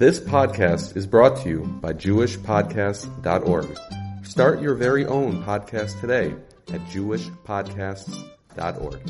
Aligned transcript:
This 0.00 0.18
podcast 0.18 0.96
is 0.96 1.06
brought 1.06 1.36
to 1.42 1.48
you 1.50 1.58
by 1.82 1.92
JewishPodcasts.org. 1.92 3.78
Start 4.24 4.62
your 4.62 4.74
very 4.74 5.04
own 5.04 5.44
podcast 5.44 6.00
today 6.00 6.34
at 6.72 6.80
JewishPodcasts.org. 6.86 9.00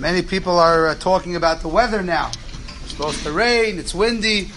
Many 0.00 0.22
people 0.22 0.58
are 0.58 0.88
uh, 0.88 0.96
talking 0.96 1.36
about 1.36 1.60
the 1.60 1.68
weather 1.68 2.02
now. 2.02 2.32
It's 2.80 2.90
supposed 2.90 3.22
to 3.22 3.30
rain, 3.30 3.78
it's 3.78 3.94
windy. 3.94 4.50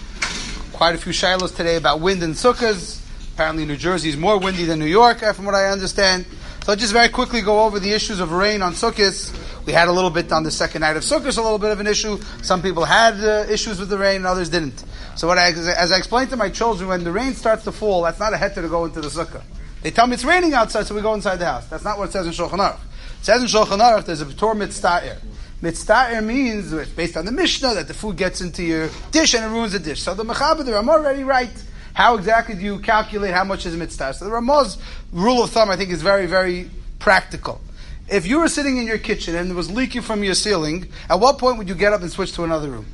Quite 0.72 0.96
a 0.96 0.98
few 0.98 1.12
shailos 1.12 1.54
today 1.54 1.76
about 1.76 2.00
wind 2.00 2.24
and 2.24 2.34
sukkahs. 2.34 3.00
Apparently 3.34 3.64
New 3.64 3.76
Jersey 3.76 4.08
is 4.08 4.16
more 4.16 4.36
windy 4.36 4.64
than 4.64 4.80
New 4.80 4.86
York, 4.86 5.22
uh, 5.22 5.32
from 5.32 5.44
what 5.44 5.54
I 5.54 5.66
understand. 5.66 6.26
So 6.64 6.72
I'll 6.72 6.76
just 6.76 6.92
very 6.92 7.08
quickly 7.08 7.40
go 7.40 7.62
over 7.62 7.78
the 7.78 7.92
issues 7.92 8.18
of 8.18 8.32
rain 8.32 8.62
on 8.62 8.72
sukkahs. 8.72 9.32
We 9.66 9.72
had 9.72 9.88
a 9.88 9.92
little 9.92 10.10
bit 10.10 10.30
on 10.30 10.44
the 10.44 10.50
second 10.52 10.82
night 10.82 10.96
of 10.96 11.02
Sukkot, 11.02 11.36
a 11.36 11.42
little 11.42 11.58
bit 11.58 11.72
of 11.72 11.80
an 11.80 11.88
issue. 11.88 12.20
Some 12.40 12.62
people 12.62 12.84
had 12.84 13.14
uh, 13.14 13.50
issues 13.50 13.80
with 13.80 13.88
the 13.88 13.98
rain, 13.98 14.16
and 14.16 14.26
others 14.26 14.48
didn't. 14.48 14.84
So 15.16 15.26
what 15.26 15.38
I, 15.38 15.48
as 15.48 15.90
I 15.90 15.96
explained 15.96 16.30
to 16.30 16.36
my 16.36 16.50
children, 16.50 16.88
when 16.88 17.02
the 17.02 17.10
rain 17.10 17.34
starts 17.34 17.64
to 17.64 17.72
fall, 17.72 18.02
that's 18.02 18.20
not 18.20 18.32
a 18.32 18.36
heter 18.36 18.62
to 18.62 18.68
go 18.68 18.84
into 18.84 19.00
the 19.00 19.08
sukkah. 19.08 19.42
They 19.82 19.90
tell 19.90 20.06
me 20.06 20.14
it's 20.14 20.24
raining 20.24 20.54
outside, 20.54 20.86
so 20.86 20.94
we 20.94 21.00
go 21.00 21.14
inside 21.14 21.36
the 21.36 21.46
house. 21.46 21.66
That's 21.66 21.82
not 21.82 21.98
what 21.98 22.10
it 22.10 22.12
says 22.12 22.26
in 22.26 22.32
Shulchan 22.32 22.58
Aruch. 22.58 22.78
It 23.20 23.24
says 23.24 23.42
in 23.42 23.48
Shulchan 23.48 23.80
Aruch 23.80 24.04
there's 24.04 24.20
a 24.20 24.32
Torah 24.34 24.54
mitzta'ir. 24.54 25.18
Mitzta'ir 25.60 26.24
means, 26.24 26.72
based 26.90 27.16
on 27.16 27.24
the 27.24 27.32
Mishnah, 27.32 27.74
that 27.74 27.88
the 27.88 27.94
food 27.94 28.16
gets 28.16 28.40
into 28.40 28.62
your 28.62 28.88
dish 29.10 29.34
and 29.34 29.44
it 29.44 29.48
ruins 29.48 29.72
the 29.72 29.80
dish. 29.80 30.00
So 30.00 30.14
the 30.14 30.24
Mechaber, 30.24 30.64
the 30.64 30.74
Ramah 30.74 30.92
already 30.92 31.24
right. 31.24 31.50
How 31.92 32.16
exactly 32.16 32.54
do 32.54 32.60
you 32.60 32.78
calculate 32.78 33.32
how 33.32 33.42
much 33.42 33.66
is 33.66 33.74
a 33.74 33.78
mitzvah? 33.78 34.14
So 34.14 34.26
the 34.26 34.30
Ramah's 34.30 34.78
rule 35.12 35.42
of 35.42 35.50
thumb, 35.50 35.70
I 35.70 35.76
think, 35.76 35.90
is 35.90 36.02
very, 36.02 36.26
very 36.26 36.70
practical. 36.98 37.60
If 38.08 38.24
you 38.24 38.38
were 38.38 38.48
sitting 38.48 38.76
in 38.76 38.86
your 38.86 38.98
kitchen 38.98 39.34
and 39.34 39.50
it 39.50 39.54
was 39.54 39.70
leaking 39.70 40.02
from 40.02 40.22
your 40.22 40.34
ceiling, 40.34 40.92
at 41.10 41.18
what 41.18 41.38
point 41.38 41.58
would 41.58 41.68
you 41.68 41.74
get 41.74 41.92
up 41.92 42.02
and 42.02 42.10
switch 42.10 42.32
to 42.34 42.44
another 42.44 42.70
room? 42.70 42.86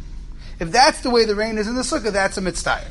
If 0.59 0.73
that's 0.73 1.01
the 1.01 1.11
way 1.11 1.25
the 1.27 1.35
rain 1.35 1.59
is 1.59 1.69
in 1.69 1.75
the 1.75 1.83
sukkah, 1.83 2.13
that's 2.13 2.39
a 2.39 2.41
mitzvah. 2.41 2.85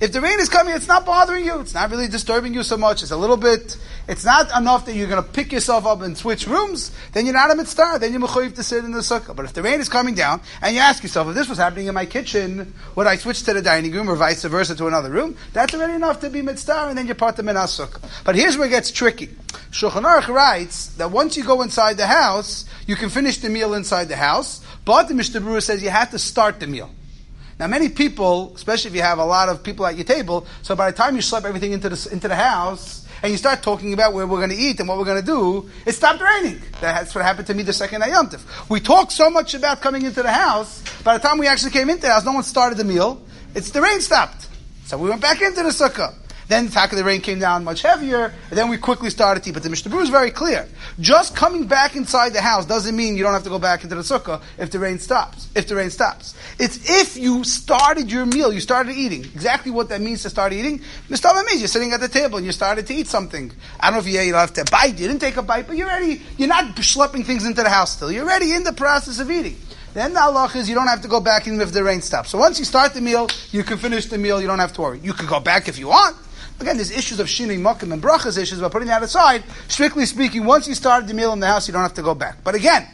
If 0.00 0.12
the 0.12 0.20
rain 0.20 0.38
is 0.38 0.48
coming, 0.48 0.74
it's 0.74 0.86
not 0.86 1.04
bothering 1.04 1.44
you. 1.44 1.58
It's 1.58 1.74
not 1.74 1.90
really 1.90 2.06
disturbing 2.06 2.54
you 2.54 2.62
so 2.62 2.76
much. 2.76 3.02
It's 3.02 3.10
a 3.10 3.16
little 3.16 3.36
bit, 3.36 3.76
it's 4.06 4.24
not 4.24 4.56
enough 4.56 4.86
that 4.86 4.94
you're 4.94 5.08
going 5.08 5.20
to 5.20 5.28
pick 5.28 5.50
yourself 5.50 5.86
up 5.86 6.02
and 6.02 6.16
switch 6.16 6.46
rooms. 6.46 6.92
Then 7.12 7.26
you're 7.26 7.34
not 7.34 7.50
a 7.50 7.56
mitzvah. 7.56 7.98
Then 7.98 8.12
you're 8.12 8.20
mechayiv 8.20 8.54
to 8.54 8.62
sit 8.62 8.84
in 8.84 8.92
the 8.92 9.00
sukkah. 9.00 9.34
But 9.34 9.46
if 9.46 9.54
the 9.54 9.62
rain 9.62 9.80
is 9.80 9.88
coming 9.88 10.14
down 10.14 10.40
and 10.62 10.72
you 10.72 10.80
ask 10.80 11.02
yourself, 11.02 11.26
if 11.26 11.34
this 11.34 11.48
was 11.48 11.58
happening 11.58 11.88
in 11.88 11.94
my 11.94 12.06
kitchen, 12.06 12.74
would 12.94 13.08
I 13.08 13.16
switch 13.16 13.42
to 13.42 13.54
the 13.54 13.60
dining 13.60 13.90
room 13.90 14.08
or 14.08 14.14
vice 14.14 14.44
versa 14.44 14.76
to 14.76 14.86
another 14.86 15.10
room? 15.10 15.36
That's 15.52 15.74
already 15.74 15.94
enough 15.94 16.20
to 16.20 16.30
be 16.30 16.42
mitzvah 16.42 16.86
and 16.90 16.96
then 16.96 17.06
you're 17.06 17.16
part 17.16 17.34
the 17.34 17.42
sukkah. 17.42 18.00
But 18.24 18.36
here's 18.36 18.56
where 18.56 18.68
it 18.68 18.70
gets 18.70 18.92
tricky. 18.92 19.30
Shulchan 19.72 20.04
Aruch 20.04 20.28
writes 20.28 20.94
that 20.94 21.10
once 21.10 21.36
you 21.36 21.42
go 21.42 21.62
inside 21.62 21.96
the 21.96 22.06
house, 22.06 22.66
you 22.86 22.94
can 22.94 23.08
finish 23.10 23.38
the 23.38 23.48
meal 23.48 23.74
inside 23.74 24.04
the 24.04 24.16
house. 24.16 24.64
But 24.84 25.08
the 25.08 25.14
Mishnah 25.14 25.40
Berurah 25.40 25.60
says 25.60 25.82
you 25.82 25.90
have 25.90 26.12
to 26.12 26.20
start 26.20 26.60
the 26.60 26.68
meal. 26.68 26.90
Now, 27.58 27.66
many 27.66 27.88
people, 27.88 28.52
especially 28.54 28.90
if 28.90 28.94
you 28.94 29.02
have 29.02 29.18
a 29.18 29.24
lot 29.24 29.48
of 29.48 29.62
people 29.62 29.84
at 29.86 29.96
your 29.96 30.04
table, 30.04 30.46
so 30.62 30.76
by 30.76 30.90
the 30.90 30.96
time 30.96 31.16
you 31.16 31.22
schlep 31.22 31.44
everything 31.44 31.72
into 31.72 31.88
the, 31.88 32.08
into 32.12 32.28
the 32.28 32.36
house, 32.36 33.04
and 33.22 33.32
you 33.32 33.38
start 33.38 33.62
talking 33.62 33.92
about 33.92 34.12
where 34.12 34.26
we're 34.26 34.36
going 34.38 34.50
to 34.50 34.56
eat 34.56 34.78
and 34.78 34.88
what 34.88 34.96
we're 34.96 35.04
going 35.04 35.20
to 35.20 35.26
do, 35.26 35.68
it 35.84 35.92
stopped 35.92 36.20
raining. 36.20 36.62
That's 36.80 37.14
what 37.14 37.24
happened 37.24 37.48
to 37.48 37.54
me 37.54 37.64
the 37.64 37.72
second 37.72 38.02
Ayomtiv. 38.02 38.70
We 38.70 38.78
talked 38.78 39.10
so 39.10 39.28
much 39.28 39.54
about 39.54 39.80
coming 39.80 40.02
into 40.02 40.22
the 40.22 40.30
house, 40.30 40.84
by 41.02 41.16
the 41.16 41.22
time 41.26 41.38
we 41.38 41.48
actually 41.48 41.72
came 41.72 41.90
into 41.90 42.02
the 42.02 42.12
house, 42.12 42.24
no 42.24 42.32
one 42.32 42.42
started 42.42 42.78
the 42.78 42.84
meal. 42.84 43.20
It's 43.54 43.70
the 43.70 43.80
rain 43.80 44.00
stopped. 44.00 44.46
So 44.84 44.98
we 44.98 45.08
went 45.08 45.20
back 45.20 45.40
into 45.42 45.62
the 45.62 45.70
sukkah. 45.70 46.14
Then 46.48 46.64
the 46.64 46.70
fact 46.70 46.92
that 46.92 46.96
the 46.96 47.04
rain 47.04 47.20
came 47.20 47.38
down 47.38 47.62
much 47.62 47.82
heavier, 47.82 48.32
and 48.48 48.58
then 48.58 48.70
we 48.70 48.78
quickly 48.78 49.10
started 49.10 49.42
to 49.42 49.50
eat. 49.50 49.52
But 49.52 49.62
the 49.62 49.68
Mishnah 49.68 49.94
is 49.98 50.08
very 50.08 50.30
clear. 50.30 50.66
Just 50.98 51.36
coming 51.36 51.66
back 51.66 51.94
inside 51.94 52.32
the 52.32 52.40
house 52.40 52.64
doesn't 52.64 52.96
mean 52.96 53.16
you 53.16 53.22
don't 53.22 53.34
have 53.34 53.44
to 53.44 53.50
go 53.50 53.58
back 53.58 53.82
into 53.84 53.94
the 53.94 54.00
sukkah 54.00 54.40
if 54.56 54.70
the 54.70 54.78
rain 54.78 54.98
stops. 54.98 55.48
If 55.54 55.68
the 55.68 55.76
rain 55.76 55.90
stops. 55.90 56.34
It's 56.58 56.88
if 56.88 57.18
you 57.18 57.44
started 57.44 58.10
your 58.10 58.24
meal, 58.24 58.50
you 58.50 58.60
started 58.60 58.96
eating. 58.96 59.24
Exactly 59.24 59.70
what 59.70 59.90
that 59.90 60.00
means 60.00 60.22
to 60.22 60.30
start 60.30 60.54
eating. 60.54 60.80
Mistama 61.10 61.44
means 61.44 61.60
you're 61.60 61.68
sitting 61.68 61.92
at 61.92 62.00
the 62.00 62.08
table 62.08 62.38
and 62.38 62.46
you 62.46 62.52
started 62.52 62.86
to 62.86 62.94
eat 62.94 63.08
something. 63.08 63.52
I 63.78 63.90
don't 63.90 63.94
know 63.94 64.00
if 64.00 64.06
you, 64.06 64.18
you 64.20 64.34
have 64.34 64.54
to 64.54 64.64
bite, 64.70 64.98
you 64.98 65.06
didn't 65.06 65.20
take 65.20 65.36
a 65.36 65.42
bite, 65.42 65.66
but 65.66 65.76
you're 65.76 65.86
ready, 65.86 66.22
you're 66.38 66.48
not 66.48 66.74
schlepping 66.76 67.26
things 67.26 67.44
into 67.44 67.62
the 67.62 67.68
house 67.68 67.92
still. 67.92 68.10
You're 68.10 68.24
already 68.24 68.54
in 68.54 68.64
the 68.64 68.72
process 68.72 69.20
of 69.20 69.30
eating. 69.30 69.56
Then 69.92 70.14
the 70.14 70.20
halach 70.20 70.56
is 70.56 70.68
you 70.68 70.74
don't 70.74 70.86
have 70.86 71.02
to 71.02 71.08
go 71.08 71.20
back 71.20 71.46
even 71.46 71.60
if 71.60 71.72
the 71.72 71.84
rain 71.84 72.00
stops. 72.00 72.30
So 72.30 72.38
once 72.38 72.58
you 72.58 72.64
start 72.64 72.94
the 72.94 73.00
meal, 73.02 73.28
you 73.50 73.64
can 73.64 73.76
finish 73.76 74.06
the 74.06 74.16
meal, 74.16 74.40
you 74.40 74.46
don't 74.46 74.58
have 74.58 74.72
to 74.74 74.80
worry. 74.80 75.00
You 75.00 75.12
can 75.12 75.26
go 75.26 75.40
back 75.40 75.68
if 75.68 75.78
you 75.78 75.88
want. 75.88 76.16
Again, 76.60 76.76
there's 76.76 76.90
issues 76.90 77.20
of 77.20 77.28
shinui 77.28 77.58
makim 77.58 77.92
and 77.92 78.02
brachas 78.02 78.36
issues, 78.36 78.60
but 78.60 78.72
putting 78.72 78.88
that 78.88 79.02
aside, 79.02 79.44
strictly 79.68 80.06
speaking, 80.06 80.44
once 80.44 80.66
you 80.66 80.74
started 80.74 81.08
the 81.08 81.14
meal 81.14 81.32
in 81.32 81.40
the 81.40 81.46
house, 81.46 81.68
you 81.68 81.72
don't 81.72 81.82
have 81.82 81.94
to 81.94 82.02
go 82.02 82.14
back. 82.14 82.38
But 82.42 82.54
again, 82.54 82.86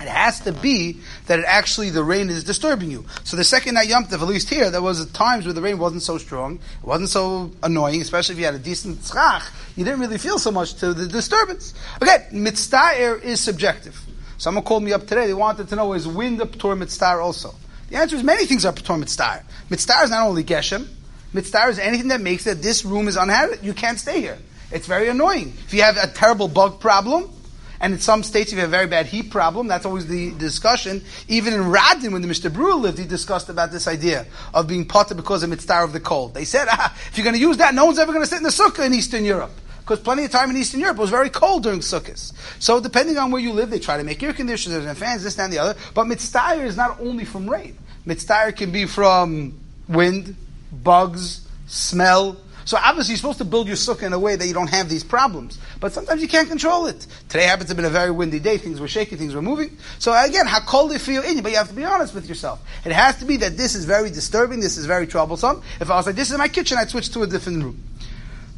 it 0.00 0.08
has 0.08 0.40
to 0.40 0.52
be 0.52 1.00
that 1.26 1.38
it 1.38 1.44
actually 1.46 1.88
the 1.88 2.04
rain 2.04 2.28
is 2.28 2.44
disturbing 2.44 2.90
you. 2.90 3.06
So 3.24 3.36
the 3.36 3.44
second 3.44 3.74
night 3.74 3.88
Yom 3.88 4.04
at 4.10 4.20
least 4.20 4.50
here, 4.50 4.70
there 4.70 4.82
was 4.82 5.04
times 5.12 5.46
where 5.46 5.54
the 5.54 5.62
rain 5.62 5.78
wasn't 5.78 6.02
so 6.02 6.18
strong, 6.18 6.56
it 6.56 6.86
wasn't 6.86 7.08
so 7.08 7.50
annoying, 7.62 8.02
especially 8.02 8.34
if 8.34 8.38
you 8.38 8.44
had 8.44 8.54
a 8.54 8.58
decent 8.58 9.02
schach, 9.04 9.44
you 9.74 9.84
didn't 9.84 10.00
really 10.00 10.18
feel 10.18 10.38
so 10.38 10.50
much 10.50 10.74
to 10.74 10.92
the 10.92 11.06
disturbance. 11.06 11.72
Okay, 12.02 12.26
mitzvah 12.30 13.20
is 13.22 13.40
subjective. 13.40 13.98
Someone 14.36 14.64
called 14.64 14.82
me 14.82 14.92
up 14.92 15.06
today, 15.06 15.26
they 15.26 15.34
wanted 15.34 15.68
to 15.68 15.76
know 15.76 15.94
is 15.94 16.06
wind 16.06 16.40
a 16.42 16.44
ptor 16.44 16.76
mitzvah 16.76 17.18
also? 17.18 17.54
The 17.88 17.96
answer 17.96 18.16
is 18.16 18.22
many 18.22 18.44
things 18.44 18.66
are 18.66 18.74
ptor 18.74 18.98
mitzvah. 18.98 19.44
Mitzvah 19.70 20.02
is 20.02 20.10
not 20.10 20.26
only 20.26 20.44
geshem, 20.44 20.88
Mitzvah 21.36 21.68
is 21.68 21.78
anything 21.78 22.08
that 22.08 22.20
makes 22.20 22.44
that 22.44 22.62
this 22.62 22.84
room 22.84 23.08
is 23.08 23.16
unhabitable. 23.16 23.62
You 23.62 23.74
can't 23.74 23.98
stay 23.98 24.20
here. 24.20 24.38
It's 24.72 24.86
very 24.86 25.08
annoying. 25.08 25.52
If 25.66 25.74
you 25.74 25.82
have 25.82 25.96
a 25.96 26.08
terrible 26.08 26.48
bug 26.48 26.80
problem, 26.80 27.30
and 27.78 27.92
in 27.92 28.00
some 28.00 28.22
states 28.22 28.52
you 28.52 28.58
have 28.58 28.68
a 28.68 28.70
very 28.70 28.86
bad 28.86 29.04
heat 29.04 29.30
problem, 29.30 29.68
that's 29.68 29.84
always 29.84 30.06
the 30.06 30.32
discussion. 30.32 31.04
Even 31.28 31.52
in 31.52 31.60
Radin, 31.60 32.12
when 32.12 32.22
the 32.22 32.28
Mishnah 32.28 32.50
Berurah 32.50 32.80
lived, 32.80 32.98
he 32.98 33.04
discussed 33.04 33.50
about 33.50 33.70
this 33.70 33.86
idea 33.86 34.26
of 34.54 34.66
being 34.66 34.86
potter 34.86 35.14
because 35.14 35.42
of 35.42 35.50
mitzvah 35.50 35.84
of 35.84 35.92
the 35.92 36.00
cold. 36.00 36.32
They 36.32 36.46
said, 36.46 36.68
ah, 36.70 36.96
if 37.10 37.18
you're 37.18 37.24
going 37.24 37.36
to 37.36 37.40
use 37.40 37.58
that, 37.58 37.74
no 37.74 37.84
one's 37.84 37.98
ever 37.98 38.12
going 38.12 38.24
to 38.24 38.28
sit 38.28 38.38
in 38.38 38.42
the 38.42 38.48
sukkah 38.48 38.86
in 38.86 38.94
Eastern 38.94 39.24
Europe. 39.24 39.52
Because 39.80 40.00
plenty 40.00 40.24
of 40.24 40.30
time 40.30 40.50
in 40.50 40.56
Eastern 40.56 40.80
Europe 40.80 40.96
it 40.96 41.00
was 41.00 41.10
very 41.10 41.30
cold 41.30 41.62
during 41.62 41.78
Sukkot. 41.78 42.32
So 42.58 42.80
depending 42.80 43.18
on 43.18 43.30
where 43.30 43.40
you 43.40 43.52
live, 43.52 43.70
they 43.70 43.78
try 43.78 43.96
to 43.96 44.02
make 44.02 44.20
air 44.20 44.32
conditioners 44.32 44.84
and 44.84 44.98
fans, 44.98 45.22
this, 45.22 45.38
and 45.38 45.52
the 45.52 45.58
other. 45.58 45.78
But 45.94 46.08
mitzvah 46.08 46.54
is 46.54 46.76
not 46.76 46.98
only 46.98 47.24
from 47.24 47.48
rain. 47.48 47.78
Mitzvah 48.04 48.52
can 48.52 48.72
be 48.72 48.86
from 48.86 49.60
wind, 49.86 50.34
bugs, 50.72 51.46
smell. 51.66 52.36
So 52.64 52.76
obviously 52.82 53.12
you're 53.12 53.18
supposed 53.18 53.38
to 53.38 53.44
build 53.44 53.68
your 53.68 53.76
sukkah 53.76 54.02
in 54.02 54.12
a 54.12 54.18
way 54.18 54.34
that 54.34 54.46
you 54.46 54.52
don't 54.52 54.70
have 54.70 54.88
these 54.88 55.04
problems. 55.04 55.58
But 55.78 55.92
sometimes 55.92 56.20
you 56.20 56.26
can't 56.26 56.48
control 56.48 56.86
it. 56.86 57.06
Today 57.28 57.44
happens 57.44 57.68
to 57.68 57.70
have 57.70 57.76
been 57.76 57.86
a 57.86 57.90
very 57.90 58.10
windy 58.10 58.40
day, 58.40 58.58
things 58.58 58.80
were 58.80 58.88
shaking, 58.88 59.18
things 59.18 59.34
were 59.34 59.42
moving. 59.42 59.76
So 59.98 60.12
again, 60.12 60.46
how 60.46 60.60
cold 60.60 60.90
they 60.90 60.98
feel 60.98 61.22
in 61.22 61.36
you, 61.36 61.42
but 61.42 61.52
you 61.52 61.58
have 61.58 61.68
to 61.68 61.74
be 61.74 61.84
honest 61.84 62.14
with 62.14 62.28
yourself. 62.28 62.60
It 62.84 62.92
has 62.92 63.18
to 63.20 63.24
be 63.24 63.36
that 63.38 63.56
this 63.56 63.74
is 63.76 63.84
very 63.84 64.10
disturbing, 64.10 64.58
this 64.58 64.76
is 64.76 64.86
very 64.86 65.06
troublesome. 65.06 65.62
If 65.80 65.90
I 65.90 65.96
was 65.96 66.06
like, 66.06 66.16
this 66.16 66.30
is 66.30 66.38
my 66.38 66.48
kitchen, 66.48 66.76
I'd 66.78 66.90
switch 66.90 67.12
to 67.12 67.22
a 67.22 67.26
different 67.26 67.62
room. 67.62 67.82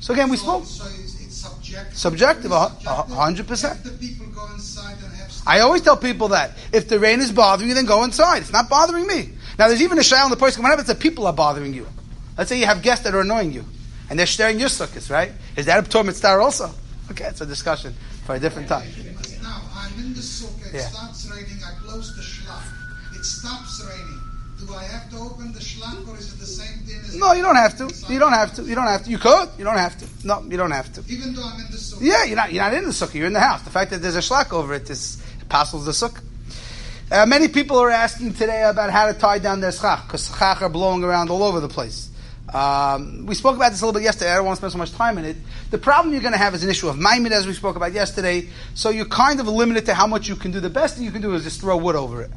So 0.01 0.15
again, 0.15 0.31
we 0.31 0.37
spoke. 0.37 0.65
So 0.65 0.87
it's, 0.87 1.21
it's 1.21 1.37
subjective. 1.37 1.99
Subjective, 1.99 2.51
hundred 2.51 3.47
percent. 3.47 3.85
The 3.85 3.91
people 3.91 4.27
go 4.29 4.47
inside 4.55 4.97
and 5.05 5.13
have 5.15 5.29
I 5.47 5.61
always 5.61 5.83
tell 5.83 5.97
people 5.97 6.29
that. 6.29 6.53
If 6.73 6.89
the 6.89 6.99
rain 6.99 7.21
is 7.21 7.33
bothering 7.33 7.69
you, 7.69 7.75
then 7.75 7.87
go 7.87 8.05
inside. 8.05 8.39
It's 8.39 8.53
not 8.53 8.69
bothering 8.69 9.07
me. 9.07 9.31
Now 9.59 9.69
there's 9.69 9.83
even 9.83 9.99
a 9.99 10.03
shayla 10.03 10.25
on 10.25 10.31
the 10.31 10.37
person, 10.37 10.63
what 10.63 10.69
happens 10.69 10.89
if 10.89 11.01
people 11.01 11.27
are 11.27 11.33
bothering 11.33 11.75
you? 11.75 11.87
Let's 12.39 12.49
say 12.51 12.59
you 12.61 12.67
have 12.67 12.83
guests 12.83 13.03
that 13.05 13.15
are 13.15 13.21
annoying 13.21 13.53
you, 13.53 13.65
and 14.09 14.17
they're 14.19 14.25
sharing 14.27 14.61
your 14.61 14.69
sukkahs, 14.69 15.11
right? 15.11 15.33
Is 15.57 15.67
that 15.67 15.79
a 15.79 15.83
Ptor 15.83 16.07
Mitzvah 16.07 16.39
also? 16.39 16.71
Okay, 17.11 17.25
it's 17.25 17.41
a 17.41 17.47
discussion 17.47 17.95
for 18.25 18.37
a 18.37 18.39
different 18.41 18.69
time. 18.69 18.89
Now, 19.43 19.61
I'm 19.75 19.93
in 19.99 20.15
the 20.15 20.21
sukkah, 20.21 20.69
it 20.69 20.75
Yeah. 20.75 20.89
starts 20.89 21.27
raining, 21.29 21.59
I 21.65 21.73
close 21.85 22.15
the 22.15 22.23
shlach. 22.23 23.19
It 23.19 23.25
stops 23.25 23.83
raining. 23.85 24.21
Do 24.65 24.75
I 24.75 24.85
have 24.85 25.11
to 25.11 25.17
open 25.19 25.53
the 25.53 25.61
shlach 25.61 26.07
or 26.07 26.17
is 26.17 26.33
it 26.33 26.39
the 26.39 26.47
same 26.47 26.79
thing 26.87 27.01
as 27.07 27.15
No, 27.17 27.33
you 27.33 27.43
don't 27.43 27.57
have 27.57 27.77
to. 27.79 27.85
You 28.13 28.19
don't 28.19 28.33
have 28.33 28.55
to. 28.57 28.63
You 28.63 28.75
don't 28.75 28.87
have 28.87 29.05
to. 29.05 29.11
You 29.11 29.19
could. 29.19 29.49
You 29.57 29.65
don't 29.65 29.79
have 29.79 29.97
to. 29.99 30.07
No, 30.25 30.43
you 30.43 30.57
don't 30.57 30.73
have 30.73 30.93
to. 30.95 31.03
Even 31.09 31.35
though 31.35 31.45
I'm 31.45 31.61
in 31.61 31.71
the 31.71 31.77
sukkah. 31.79 31.99
Yeah, 32.03 32.25
you're 32.25 32.37
not. 32.37 32.53
You're 32.53 32.63
not 32.65 32.75
in 32.75 32.85
the 32.85 32.91
sukkah. 32.91 33.15
You're 33.15 33.27
in 33.29 33.33
the 33.33 33.41
house. 33.41 33.63
The 33.63 33.71
fact 33.71 33.91
that 33.93 34.03
there's 34.03 34.17
a 34.17 34.21
shlak 34.21 34.53
over 34.53 34.75
it 34.75 34.89
is 34.91 35.23
passes 35.49 35.85
the 35.87 35.93
sukkah. 35.93 36.21
Uh, 37.11 37.25
many 37.25 37.49
people 37.49 37.79
are 37.79 37.91
asking 37.91 38.35
today 38.35 38.63
about 38.65 38.91
how 38.91 39.07
to 39.11 39.15
tie 39.19 39.39
down 39.39 39.61
their 39.61 39.73
schach 39.73 40.07
because 40.07 40.27
schach 40.29 40.61
are 40.61 40.69
blowing 40.69 41.03
around 41.03 41.31
all 41.31 41.43
over 41.43 41.61
the 41.61 41.69
place. 41.69 42.11
Um, 42.53 43.27
we 43.27 43.35
spoke 43.35 43.57
about 43.57 43.73
this 43.73 43.83
a 43.83 43.85
little 43.85 43.99
bit 43.99 44.05
yesterday. 44.05 44.33
I 44.33 44.37
don't 44.37 44.47
want 44.47 44.57
to 44.57 44.61
spend 44.61 44.73
so 44.73 44.79
much 44.79 44.93
time 44.93 45.19
in 45.19 45.25
it. 45.25 45.37
The 45.71 45.79
problem 45.79 46.13
you're 46.13 46.23
going 46.23 46.33
to 46.33 46.39
have 46.39 46.55
is 46.55 46.65
an 46.65 46.71
issue 46.71 46.89
of 46.89 46.97
maimid, 46.97 47.31
as 47.31 47.47
we 47.47 47.53
spoke 47.53 47.77
about 47.77 47.93
yesterday. 47.93 48.49
So 48.75 48.89
you're 48.91 49.05
kind 49.05 49.39
of 49.39 49.49
limited 49.49 49.87
to 49.87 49.95
how 49.95 50.07
much 50.07 50.29
you 50.29 50.37
can 50.37 50.51
do. 50.51 50.61
The 50.61 50.71
best 50.71 50.97
thing 50.97 51.05
you 51.05 51.11
can 51.11 51.21
do 51.21 51.35
is 51.35 51.45
just 51.45 51.61
throw 51.61 51.77
wood 51.77 51.97
over 51.97 52.23
it. 52.23 52.31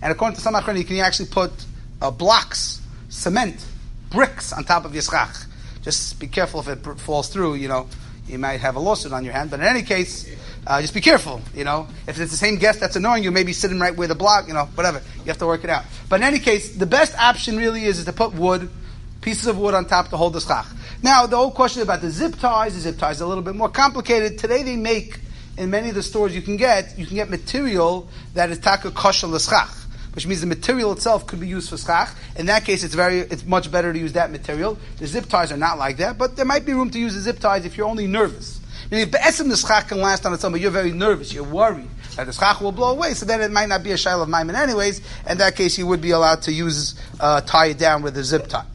And 0.00 0.10
according 0.10 0.36
to 0.36 0.40
some 0.40 0.54
achron, 0.54 0.78
you 0.78 0.84
can 0.84 0.96
actually 0.98 1.28
put 1.28 1.52
uh, 2.00 2.10
blocks, 2.10 2.80
cement, 3.10 3.62
bricks 4.08 4.52
on 4.52 4.64
top 4.64 4.86
of 4.86 4.94
your 4.94 5.02
schach. 5.02 5.36
Just 5.82 6.18
be 6.18 6.26
careful 6.26 6.60
if 6.60 6.68
it 6.68 6.82
pr- 6.82 6.92
falls 6.92 7.28
through. 7.28 7.54
You 7.54 7.68
know, 7.68 7.86
you 8.26 8.38
might 8.38 8.60
have 8.60 8.76
a 8.76 8.80
lawsuit 8.80 9.12
on 9.12 9.24
your 9.24 9.34
hand. 9.34 9.50
But 9.50 9.60
in 9.60 9.66
any 9.66 9.82
case, 9.82 10.26
uh, 10.66 10.80
just 10.80 10.94
be 10.94 11.02
careful. 11.02 11.42
You 11.54 11.64
know, 11.64 11.86
if 12.06 12.18
it's 12.18 12.30
the 12.30 12.36
same 12.38 12.56
guest 12.56 12.80
that's 12.80 12.96
annoying 12.96 13.24
you, 13.24 13.30
maybe 13.30 13.52
sitting 13.52 13.78
right 13.78 13.94
where 13.94 14.08
the 14.08 14.14
block. 14.14 14.48
You 14.48 14.54
know, 14.54 14.64
whatever. 14.74 15.02
You 15.18 15.24
have 15.26 15.38
to 15.38 15.46
work 15.46 15.64
it 15.64 15.70
out. 15.70 15.84
But 16.08 16.20
in 16.20 16.26
any 16.26 16.38
case, 16.38 16.76
the 16.76 16.86
best 16.86 17.14
option 17.18 17.58
really 17.58 17.84
is, 17.84 17.98
is 17.98 18.06
to 18.06 18.12
put 18.14 18.32
wood 18.32 18.70
pieces 19.20 19.46
of 19.46 19.58
wood 19.58 19.74
on 19.74 19.86
top 19.86 20.08
to 20.08 20.16
hold 20.16 20.32
the 20.32 20.40
schach. 20.40 20.66
Now, 21.02 21.26
the 21.26 21.36
whole 21.36 21.50
question 21.50 21.82
about 21.82 22.00
the 22.00 22.10
zip 22.10 22.38
ties, 22.38 22.74
the 22.74 22.80
zip 22.80 22.98
ties 22.98 23.16
is 23.16 23.22
a 23.22 23.26
little 23.26 23.42
bit 23.42 23.54
more 23.54 23.68
complicated. 23.68 24.38
Today 24.38 24.62
they 24.62 24.76
make, 24.76 25.20
in 25.56 25.70
many 25.70 25.88
of 25.88 25.94
the 25.94 26.02
stores 26.02 26.34
you 26.34 26.42
can 26.42 26.56
get, 26.56 26.98
you 26.98 27.06
can 27.06 27.16
get 27.16 27.30
material 27.30 28.08
that 28.34 28.50
is 28.50 28.58
taka 28.58 28.90
kosher 28.90 29.26
l'schach. 29.26 29.80
which 30.14 30.26
means 30.26 30.40
the 30.40 30.46
material 30.46 30.92
itself 30.92 31.26
could 31.26 31.40
be 31.40 31.48
used 31.48 31.70
for 31.70 31.76
schach. 31.76 32.14
In 32.36 32.46
that 32.46 32.64
case, 32.64 32.82
it's 32.82 32.94
very, 32.94 33.20
it's 33.20 33.44
much 33.44 33.70
better 33.70 33.92
to 33.92 33.98
use 33.98 34.12
that 34.14 34.30
material. 34.30 34.78
The 34.98 35.06
zip 35.06 35.26
ties 35.26 35.52
are 35.52 35.56
not 35.56 35.78
like 35.78 35.98
that, 35.98 36.18
but 36.18 36.36
there 36.36 36.44
might 36.44 36.66
be 36.66 36.72
room 36.72 36.90
to 36.90 36.98
use 36.98 37.14
the 37.14 37.20
zip 37.20 37.38
ties 37.38 37.64
if 37.64 37.76
you're 37.76 37.86
only 37.86 38.06
nervous. 38.06 38.60
I 38.90 38.94
mean, 38.94 39.02
if 39.02 39.12
Be'esim 39.12 39.48
the 39.48 39.56
schach 39.56 39.88
can 39.88 40.00
last 40.00 40.26
on 40.26 40.34
its 40.34 40.44
own, 40.44 40.52
but 40.52 40.60
you're 40.60 40.72
very 40.72 40.90
nervous, 40.90 41.32
you're 41.32 41.44
worried 41.44 41.88
that 42.16 42.26
the 42.26 42.32
schach 42.32 42.60
will 42.60 42.72
blow 42.72 42.90
away, 42.90 43.14
so 43.14 43.24
then 43.24 43.40
it 43.40 43.52
might 43.52 43.68
not 43.68 43.84
be 43.84 43.92
a 43.92 43.94
shail 43.94 44.20
of 44.20 44.28
maimin 44.28 44.54
anyways. 44.54 45.00
In 45.28 45.38
that 45.38 45.54
case, 45.54 45.78
you 45.78 45.86
would 45.86 46.00
be 46.00 46.10
allowed 46.10 46.42
to 46.42 46.52
use, 46.52 47.00
uh, 47.20 47.40
tie 47.42 47.66
it 47.66 47.78
down 47.78 48.02
with 48.02 48.16
a 48.16 48.24
zip 48.24 48.48
tie. 48.48 48.66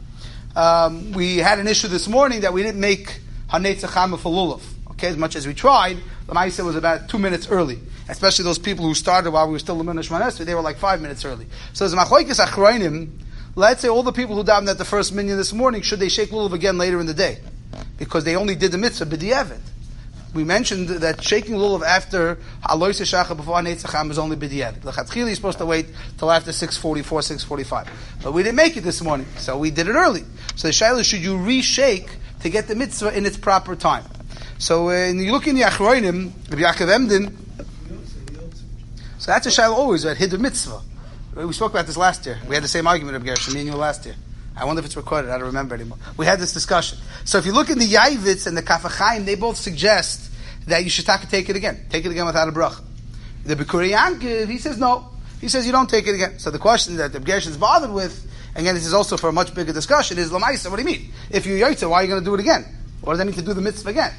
Um, 0.55 1.11
we 1.11 1.37
had 1.37 1.59
an 1.59 1.67
issue 1.67 1.89
this 1.89 2.07
morning 2.07 2.41
that 2.41 2.53
we 2.53 2.63
didn't 2.63 2.79
make 2.79 3.19
Hanetzachama 3.49 4.17
for 4.17 4.31
Lulav. 4.31 4.63
Okay, 4.91 5.07
as 5.07 5.17
much 5.17 5.35
as 5.35 5.45
we 5.45 5.53
tried, 5.53 5.97
the 6.27 6.33
Maisa 6.33 6.63
was 6.63 6.77
about 6.77 7.09
two 7.09 7.19
minutes 7.19 7.49
early. 7.49 7.79
Especially 8.07 8.43
those 8.43 8.59
people 8.59 8.85
who 8.85 8.93
started 8.93 9.31
while 9.31 9.47
we 9.47 9.53
were 9.53 9.59
still 9.59 9.81
in 9.81 9.87
Shmanesri, 9.87 10.45
they 10.45 10.55
were 10.55 10.61
like 10.61 10.77
five 10.77 11.01
minutes 11.01 11.25
early. 11.25 11.47
So 11.73 11.85
as 11.85 11.93
Machoikis 11.93 12.39
Achroinim, 12.39 13.09
let's 13.55 13.81
say 13.81 13.89
all 13.89 14.03
the 14.03 14.13
people 14.13 14.35
who 14.35 14.43
davened 14.43 14.69
at 14.69 14.77
the 14.77 14.85
first 14.85 15.13
minyan 15.13 15.37
this 15.37 15.51
morning, 15.51 15.81
should 15.81 15.99
they 15.99 16.09
shake 16.09 16.29
Lulav 16.29 16.53
again 16.53 16.77
later 16.77 17.01
in 17.01 17.05
the 17.07 17.13
day? 17.13 17.39
Because 17.97 18.23
they 18.23 18.37
only 18.37 18.55
did 18.55 18.71
the 18.71 18.77
mitzvah 18.77 19.05
b'di'evet. 19.05 19.59
We 20.35 20.43
mentioned 20.43 20.89
that 20.89 21.23
shaking 21.23 21.55
lulav 21.55 21.81
after 21.81 22.35
aloy 22.63 22.91
shacha 22.91 23.37
before 23.37 23.55
netzacham 23.55 24.11
is 24.11 24.19
only 24.19 24.35
b'di'evet. 24.35 24.83
L'chatchili 24.83 25.29
is 25.29 25.37
supposed 25.37 25.59
to 25.59 25.65
wait 25.65 25.87
till 26.17 26.29
after 26.29 26.51
6.44, 26.51 27.03
6.45. 27.03 27.87
But 28.21 28.33
we 28.33 28.43
didn't 28.43 28.57
make 28.57 28.75
it 28.75 28.81
this 28.81 29.01
morning, 29.01 29.27
so 29.37 29.57
we 29.57 29.71
did 29.71 29.87
it 29.87 29.93
early. 29.93 30.25
So 30.57 30.67
the 30.67 30.73
shaila, 30.73 31.05
should 31.05 31.21
you 31.21 31.37
reshake 31.37 32.09
to 32.41 32.49
get 32.49 32.67
the 32.67 32.75
mitzvah 32.75 33.17
in 33.17 33.25
its 33.25 33.37
proper 33.37 33.77
time? 33.77 34.03
So 34.57 34.89
uh, 34.89 35.07
you 35.07 35.31
look 35.31 35.47
in 35.47 35.55
the 35.55 35.61
Achroinim, 35.61 36.31
Yaakov 36.49 36.93
Emden, 36.93 37.37
so 39.17 39.31
that's 39.31 39.47
a 39.47 39.49
shaila 39.49 39.73
always 39.73 40.05
at 40.05 40.17
Hiddur 40.17 40.39
Mitzvah. 40.39 40.81
We 41.35 41.53
spoke 41.53 41.71
about 41.71 41.87
this 41.87 41.97
last 41.97 42.25
year. 42.25 42.39
We 42.47 42.55
had 42.55 42.63
the 42.63 42.67
same 42.67 42.87
argument 42.87 43.15
of 43.15 43.25
Gershon, 43.25 43.53
me 43.53 43.61
and 43.61 43.69
you 43.69 43.75
last 43.75 44.05
year. 44.05 44.15
I 44.57 44.65
wonder 44.65 44.79
if 44.79 44.85
it's 44.85 44.95
recorded. 44.95 45.31
I 45.31 45.37
don't 45.37 45.47
remember 45.47 45.75
anymore. 45.75 45.97
We 46.17 46.25
had 46.25 46.39
this 46.39 46.53
discussion. 46.53 46.97
So 47.25 47.37
if 47.37 47.45
you 47.45 47.51
look 47.51 47.69
in 47.69 47.77
the 47.77 47.85
Yavitz 47.85 48.47
and 48.47 48.55
the 48.55 48.61
Kaf 48.61 48.83
HaChaim, 48.83 49.25
they 49.25 49.35
both 49.35 49.57
suggest 49.57 50.31
that 50.67 50.83
you 50.83 50.89
should 50.89 51.05
take 51.05 51.49
it 51.49 51.55
again. 51.55 51.85
Take 51.89 52.05
it 52.05 52.11
again 52.11 52.25
without 52.25 52.47
a 52.47 52.51
brach. 52.51 52.77
The 53.45 53.55
Bikuri 53.55 53.91
Yankiv, 53.91 54.49
he 54.49 54.57
says 54.57 54.79
no. 54.79 55.09
He 55.41 55.49
says 55.49 55.65
you 55.65 55.71
don't 55.71 55.89
take 55.89 56.07
it 56.07 56.15
again. 56.15 56.39
So 56.39 56.49
the 56.51 56.59
question 56.59 56.95
that 56.97 57.11
the 57.13 57.19
Gershon 57.19 57.51
is 57.51 57.57
bothered 57.57 57.91
with, 57.91 58.25
again, 58.55 58.73
this 58.73 58.85
is 58.85 58.93
also 58.93 59.17
for 59.17 59.29
a 59.29 59.33
much 59.33 59.53
bigger 59.53 59.73
discussion, 59.73 60.17
is 60.17 60.31
Lamaisa, 60.31 60.69
what 60.71 60.77
do 60.77 60.81
you 60.81 60.87
mean? 60.87 61.11
If 61.29 61.45
you're 61.45 61.59
Yaitza, 61.59 61.89
why 61.89 61.99
are 61.99 62.03
you 62.03 62.09
going 62.09 62.21
to 62.21 62.25
do 62.25 62.33
it 62.33 62.39
again? 62.39 62.65
What 63.01 63.13
does 63.13 63.19
that 63.19 63.25
mean 63.25 63.35
to 63.35 63.41
do 63.41 63.53
the 63.53 63.61
mitzvah 63.61 63.89
again? 63.89 64.13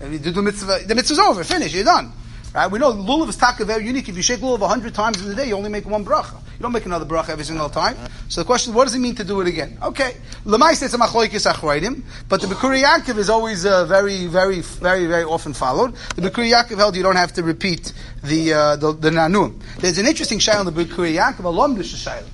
If 0.00 0.12
you 0.12 0.18
do 0.18 0.30
the 0.30 0.42
mitzvah, 0.42 0.80
the 0.86 0.94
mitzvah's 0.94 1.18
over, 1.18 1.42
finished, 1.42 1.74
you're 1.74 1.84
done. 1.84 2.12
Right? 2.58 2.72
We 2.72 2.80
know 2.80 2.92
lulav 2.92 3.28
is 3.28 3.36
taka 3.36 3.64
very 3.64 3.86
unique. 3.86 4.08
If 4.08 4.16
you 4.16 4.22
shake 4.22 4.40
lulav 4.40 4.66
hundred 4.66 4.92
times 4.92 5.22
in 5.22 5.28
the 5.28 5.34
day, 5.36 5.46
you 5.46 5.54
only 5.54 5.70
make 5.70 5.86
one 5.86 6.04
bracha. 6.04 6.32
You 6.32 6.62
don't 6.62 6.72
make 6.72 6.86
another 6.86 7.04
bracha 7.04 7.28
every 7.28 7.44
single 7.44 7.68
time. 7.68 7.96
So 8.28 8.40
the 8.40 8.46
question 8.46 8.72
is, 8.72 8.74
what 8.74 8.86
does 8.86 8.96
it 8.96 8.98
mean 8.98 9.14
to 9.14 9.22
do 9.22 9.40
it 9.40 9.46
again? 9.46 9.78
Okay, 9.80 10.16
lemais 10.44 10.82
it's 10.82 10.92
a 10.92 10.98
machloikis 10.98 12.02
but 12.28 12.40
the 12.40 12.48
Bekuri 12.48 12.82
Yaakov 12.82 13.16
is 13.16 13.30
always 13.30 13.64
uh, 13.64 13.84
very, 13.84 14.26
very, 14.26 14.62
very, 14.62 15.06
very 15.06 15.22
often 15.22 15.52
followed. 15.52 15.94
The 16.16 16.28
Bekuri 16.28 16.50
Yaakov 16.52 16.78
held 16.78 16.96
you 16.96 17.04
don't 17.04 17.14
have 17.14 17.32
to 17.34 17.44
repeat 17.44 17.92
the 18.24 18.52
uh, 18.52 18.74
the, 18.74 18.92
the 18.92 19.10
nanum. 19.10 19.60
There's 19.78 19.98
an 19.98 20.06
interesting 20.06 20.40
shayla 20.40 20.66
in 20.66 20.74
the 20.74 20.84
Bekuri 20.84 21.14
Yaakov, 21.14 21.38
a 21.38 21.42
lomdish 21.42 21.94
shayla. 21.94 22.26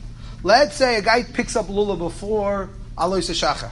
Let's 0.42 0.76
say 0.76 0.96
a 0.96 1.02
guy 1.02 1.22
picks 1.22 1.54
up 1.54 1.66
lulav 1.66 1.98
before 1.98 2.70
alois 2.96 3.28
shacha, 3.28 3.70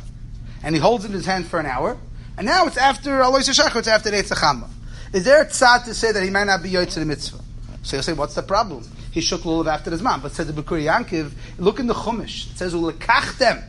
and 0.63 0.75
he 0.75 0.81
holds 0.83 1.07
it 1.07 1.09
in 1.09 1.15
his 1.15 1.25
hand 1.25 1.47
for 1.47 1.59
an 1.61 1.65
hour, 1.65 1.97
and 2.37 2.45
now 2.45 2.67
it's 2.67 2.77
after 2.77 3.23
alois 3.23 3.49
shacha, 3.49 3.75
it's 3.77 3.89
after 3.89 4.11
the 4.11 4.19
is 5.13 5.25
there 5.25 5.43
a 5.43 5.47
tzad 5.47 5.85
to 5.85 5.95
say 5.95 6.13
that 6.13 6.23
he 6.23 6.31
might 6.31 6.45
not 6.45 6.63
be 6.63 6.71
yoytz 6.71 6.95
the 6.95 7.05
mitzvah? 7.05 7.41
So 7.83 7.97
you'll 7.97 8.03
say, 8.03 8.13
what's 8.13 8.35
the 8.35 8.43
problem? 8.43 8.89
He 9.11 9.21
shook 9.21 9.43
lulav 9.43 9.67
after 9.67 9.91
his 9.91 10.03
mom. 10.03 10.23
But 10.23 10.33
said 10.33 10.47
the 10.47 10.63
Bekuri 10.63 10.85
Yankiv, 10.85 11.33
look 11.59 11.81
in 11.81 11.87
the 11.87 11.95
Chumash. 11.95 12.51
It 12.51 12.59
says, 12.59 12.73
them. 13.39 13.63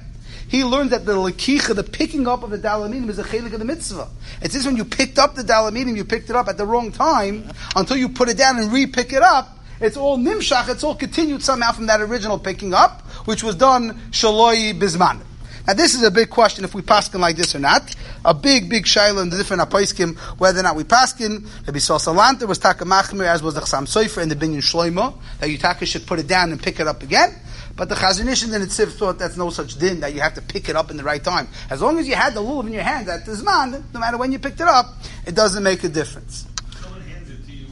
He 0.48 0.64
learns 0.64 0.92
that 0.92 1.06
the 1.06 1.14
lekicha, 1.14 1.76
the 1.76 1.84
picking 1.84 2.28
up 2.28 2.44
of 2.44 2.52
the 2.52 2.60
dalaminim, 2.60 3.10
is 3.10 3.18
a 3.18 3.24
chelik 3.24 3.54
of 3.54 3.60
the 3.60 3.66
mitzvah. 3.66 4.08
It's 4.42 4.54
just 4.54 4.68
when 4.68 4.78
you 4.78 4.86
picked 4.86 5.18
up 5.18 5.34
the 5.34 5.42
dalaminim, 5.42 5.98
you 5.98 6.06
picked 6.06 6.30
it 6.30 6.36
up 6.36 6.48
at 6.48 6.58
the 6.58 6.66
wrong 6.66 6.92
time, 6.92 7.50
until 7.76 7.98
you 7.98 8.08
put 8.10 8.30
it 8.30 8.38
down 8.38 8.60
and 8.60 8.72
re-pick 8.72 9.14
it 9.14 9.24
up, 9.24 9.58
it's 9.82 9.98
all 9.98 10.18
nimshach, 10.18 10.70
it's 10.70 10.84
all 10.84 10.96
continued 10.96 11.42
somehow 11.42 11.72
from 11.72 11.88
that 11.88 12.02
original 12.02 12.38
picking 12.38 12.74
up, 12.74 13.02
which 13.26 13.44
was 13.44 13.56
done 13.56 14.00
shaloi 14.12 14.80
bisman. 14.80 15.22
Now 15.66 15.74
this 15.74 15.96
is 15.96 16.04
a 16.04 16.12
big 16.12 16.30
question 16.30 16.66
if 16.66 16.76
we 16.76 16.82
paskin 16.82 17.20
like 17.20 17.38
this 17.38 17.56
or 17.56 17.60
not. 17.60 17.96
A 18.26 18.34
big, 18.34 18.70
big 18.70 18.84
shaila 18.84 19.22
in 19.22 19.30
the 19.30 19.38
different 19.38 19.62
apaiskim 19.62 20.18
whether 20.38 20.60
or 20.60 20.64
not 20.64 20.76
we 20.76 20.84
paskin. 20.84 21.46
Rabbi 21.66 21.80
Salanta 21.80 22.46
was 22.48 22.58
taka 22.58 22.84
machmir 22.84 23.26
as 23.26 23.42
was 23.42 23.54
the 23.54 23.62
Chassam 23.62 23.86
Sofer 23.86 24.22
and 24.22 24.30
the 24.30 24.36
Binyan 24.36 24.58
Shloimo 24.58 25.18
that 25.40 25.50
you 25.50 25.58
taka 25.58 25.86
should 25.86 26.06
put 26.06 26.20
it 26.20 26.28
down 26.28 26.52
and 26.52 26.62
pick 26.62 26.82
it 26.82 26.88
up 26.88 27.02
again. 27.02 27.34
But 27.78 27.88
the 27.88 27.96
Chazon 27.96 28.30
Ish 28.30 28.44
and 28.44 28.54
the 28.54 28.68
thought 28.68 29.18
that's 29.18 29.38
no 29.38 29.50
such 29.50 29.80
din 29.80 30.02
that 30.02 30.14
you 30.14 30.20
have 30.20 30.34
to 30.36 30.42
pick 30.42 30.68
it 30.68 30.76
up 30.76 30.92
in 30.92 30.98
the 30.98 31.04
right 31.04 31.24
time. 31.24 31.48
As 31.70 31.82
long 31.82 31.98
as 31.98 32.08
you 32.08 32.16
had 32.16 32.34
the 32.34 32.42
lulav 32.42 32.68
in 32.68 32.74
your 32.74 32.84
hand 32.84 33.08
at 33.08 33.26
the 33.26 33.32
zman, 33.32 33.84
no 33.94 34.00
matter 34.00 34.18
when 34.18 34.32
you 34.34 34.40
picked 34.40 34.60
it 34.60 34.68
up, 34.68 34.88
it 35.26 35.34
doesn't 35.34 35.64
make 35.64 35.84
a 35.86 35.90
difference. 35.90 36.46
Someone 36.80 37.02
hands 37.02 37.30
it 37.30 37.46
to 37.46 37.52
you. 37.52 37.68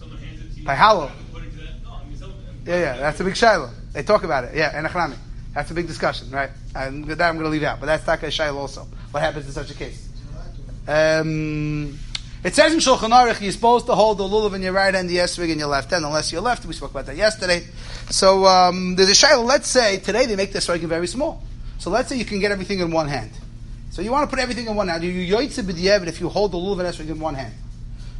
Someone 0.00 0.18
hands 0.18 0.40
it 0.40 0.54
to 0.54 0.60
you. 0.60 0.66
By 0.66 0.74
hallow. 0.74 1.12
No, 1.34 1.38
I 1.38 2.04
mean, 2.04 2.18
Yeah, 2.64 2.78
yeah, 2.80 2.96
that's 2.96 3.20
a 3.20 3.24
big 3.24 3.34
shaila. 3.34 3.70
They 3.92 4.02
talk 4.02 4.24
about 4.24 4.44
it. 4.44 4.54
Yeah, 4.54 4.76
and 4.76 4.86
Achrami. 4.86 5.16
That's 5.54 5.70
a 5.70 5.74
big 5.74 5.86
discussion, 5.86 6.30
right? 6.30 6.50
And 6.74 7.04
that 7.06 7.20
I'm 7.20 7.34
going 7.34 7.44
to 7.44 7.50
leave 7.50 7.62
out. 7.62 7.80
But 7.80 7.86
that's 7.86 8.04
Taka 8.04 8.26
Shail 8.26 8.54
also. 8.54 8.86
What 9.10 9.22
happens 9.22 9.46
in 9.46 9.52
such 9.52 9.70
a 9.70 9.74
case? 9.74 10.08
Um, 10.86 11.98
it 12.44 12.54
says 12.54 12.72
in 12.72 12.78
Shulchan 12.78 13.10
Aruch 13.10 13.40
you're 13.40 13.52
supposed 13.52 13.86
to 13.86 13.94
hold 13.94 14.18
the 14.18 14.24
lulav 14.24 14.54
in 14.54 14.62
your 14.62 14.72
right 14.72 14.94
hand, 14.94 15.10
the 15.10 15.16
esrig 15.16 15.50
in 15.50 15.58
your 15.58 15.68
left 15.68 15.90
hand, 15.90 16.04
unless 16.04 16.30
you're 16.30 16.40
left. 16.40 16.64
We 16.64 16.72
spoke 16.72 16.92
about 16.92 17.06
that 17.06 17.16
yesterday. 17.16 17.64
So 18.10 18.46
um, 18.46 18.94
there's 18.94 19.10
a 19.10 19.26
shaila. 19.26 19.44
Let's 19.44 19.68
say 19.68 19.98
today 19.98 20.26
they 20.26 20.36
make 20.36 20.52
the 20.52 20.60
esrig 20.60 20.80
very 20.80 21.08
small. 21.08 21.42
So 21.78 21.90
let's 21.90 22.08
say 22.08 22.16
you 22.16 22.24
can 22.24 22.40
get 22.40 22.52
everything 22.52 22.78
in 22.80 22.90
one 22.90 23.08
hand. 23.08 23.32
So 23.90 24.02
you 24.02 24.12
want 24.12 24.30
to 24.30 24.34
put 24.34 24.40
everything 24.40 24.66
in 24.66 24.76
one 24.76 24.88
hand. 24.88 25.02
You 25.02 25.36
yoytze 25.36 25.62
b'diyev 25.62 26.06
if 26.06 26.20
you 26.20 26.28
hold 26.28 26.52
the 26.52 26.58
lulav 26.58 26.78
and 26.78 26.88
esrig 26.88 27.10
in 27.10 27.18
one 27.18 27.34
hand. 27.34 27.54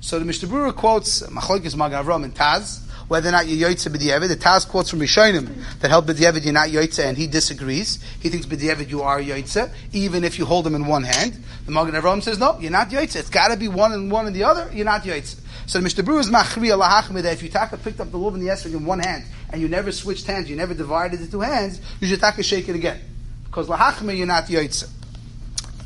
So 0.01 0.19
the 0.19 0.25
Mishnah 0.25 0.73
quotes 0.73 1.23
Machlokes 1.23 1.77
Magen 1.77 2.05
Avram 2.05 2.25
and 2.25 2.35
Taz 2.35 2.88
whether 3.09 3.31
or 3.31 3.33
not 3.33 3.47
you're 3.47 3.69
Yoitze 3.69 3.89
B'di'evid. 3.89 4.29
The 4.29 4.37
Taz 4.37 4.69
quotes 4.69 4.91
from 4.91 5.01
Rishonim 5.01 5.49
that 5.81 5.91
held 5.91 6.07
B'di'evid 6.07 6.45
you're 6.45 6.53
not 6.53 6.69
Yoitze, 6.69 7.05
and 7.05 7.17
he 7.17 7.27
disagrees. 7.27 8.03
He 8.21 8.29
thinks 8.29 8.47
B'di'evid 8.47 8.91
you 8.91 9.03
are 9.03 9.21
Yoitze, 9.21 9.73
even 9.93 10.25
if 10.25 10.39
you 10.39 10.45
hold 10.45 10.67
them 10.67 10.75
in 10.75 10.87
one 10.87 11.03
hand. 11.03 11.43
The 11.65 11.73
Magen 11.73 11.95
Avraham 11.95 12.23
says, 12.23 12.39
no, 12.39 12.59
you're 12.61 12.71
not 12.71 12.91
Yoitze. 12.91 13.17
It's 13.17 13.31
got 13.31 13.49
to 13.49 13.57
be 13.57 13.69
one 13.69 13.93
and 13.93 14.13
one 14.13 14.27
and 14.27 14.37
the 14.37 14.45
other, 14.45 14.71
you're 14.73 14.85
not 14.85 15.03
Yoitze. 15.03 15.41
So 15.67 15.79
the 15.79 15.83
Mishnah 15.83 16.19
is 16.19 16.31
Machri 16.31 16.73
Allah 16.73 17.03
that 17.23 17.33
if 17.33 17.43
you 17.43 17.49
taka 17.49 17.77
picked 17.79 18.01
up 18.01 18.11
the 18.11 18.19
lulav 18.19 18.35
and 18.35 18.43
the 18.43 18.49
esrog 18.49 18.75
in 18.75 18.85
one 18.85 19.01
hand, 19.01 19.25
and 19.51 19.61
you 19.61 19.69
never 19.69 19.91
switched 19.91 20.27
hands, 20.27 20.49
you 20.49 20.57
never 20.57 20.75
divided 20.75 21.21
the 21.21 21.27
two 21.27 21.41
hands, 21.41 21.81
you 22.01 22.09
should 22.09 22.21
taka 22.21 22.43
shake 22.43 22.69
it 22.69 22.77
again. 22.77 23.01
Because 23.45 23.69
Lahachme, 23.69 24.17
you're 24.17 24.27
not 24.27 24.45
Yoitze. 24.45 24.89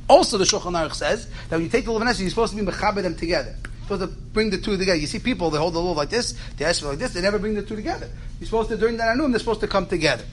Also, 0.08 0.36
the 0.36 0.44
Shulchan 0.44 0.72
Aruch 0.72 0.94
says 0.94 1.26
that 1.48 1.56
when 1.56 1.62
you 1.62 1.68
take 1.68 1.84
the 1.84 1.92
lulav 1.92 2.00
and 2.00 2.10
esrog, 2.10 2.20
you're 2.20 2.30
supposed 2.30 2.56
to 2.56 2.64
be 2.64 2.68
mechaber 2.68 3.02
them 3.02 3.14
together 3.14 3.56
supposed 3.96 4.12
to 4.12 4.20
bring 4.32 4.50
the 4.50 4.58
two 4.58 4.76
together. 4.76 4.98
You 4.98 5.06
see 5.06 5.18
people, 5.18 5.50
they 5.50 5.58
hold 5.58 5.74
the 5.74 5.80
lulav 5.80 5.96
like 5.96 6.10
this, 6.10 6.34
they 6.56 6.64
ask 6.64 6.82
like 6.84 6.98
this, 6.98 7.12
they 7.12 7.20
never 7.20 7.38
bring 7.38 7.54
the 7.54 7.62
two 7.62 7.76
together. 7.76 8.08
You're 8.40 8.46
supposed 8.46 8.70
to, 8.70 8.76
during 8.76 8.96
the 8.96 9.02
anum, 9.02 9.30
they're 9.30 9.38
supposed 9.38 9.60
to 9.60 9.68
come 9.68 9.86
together. 9.86 10.24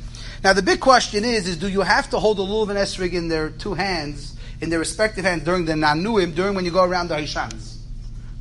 Now 0.43 0.53
the 0.53 0.61
big 0.61 0.79
question 0.79 1.25
is, 1.25 1.47
is 1.47 1.57
do 1.57 1.67
you 1.67 1.81
have 1.81 2.09
to 2.11 2.19
hold 2.19 2.37
the 2.37 2.43
lulav 2.43 2.69
and 2.69 2.79
esrig 2.79 3.13
in 3.13 3.27
their 3.27 3.49
two 3.49 3.73
hands, 3.73 4.37
in 4.61 4.69
their 4.69 4.79
respective 4.79 5.25
hands 5.25 5.43
during 5.43 5.65
the 5.65 5.73
nanuim, 5.73 6.33
during 6.33 6.55
when 6.55 6.65
you 6.65 6.71
go 6.71 6.83
around 6.83 7.09
the 7.09 7.15
hishans? 7.15 7.77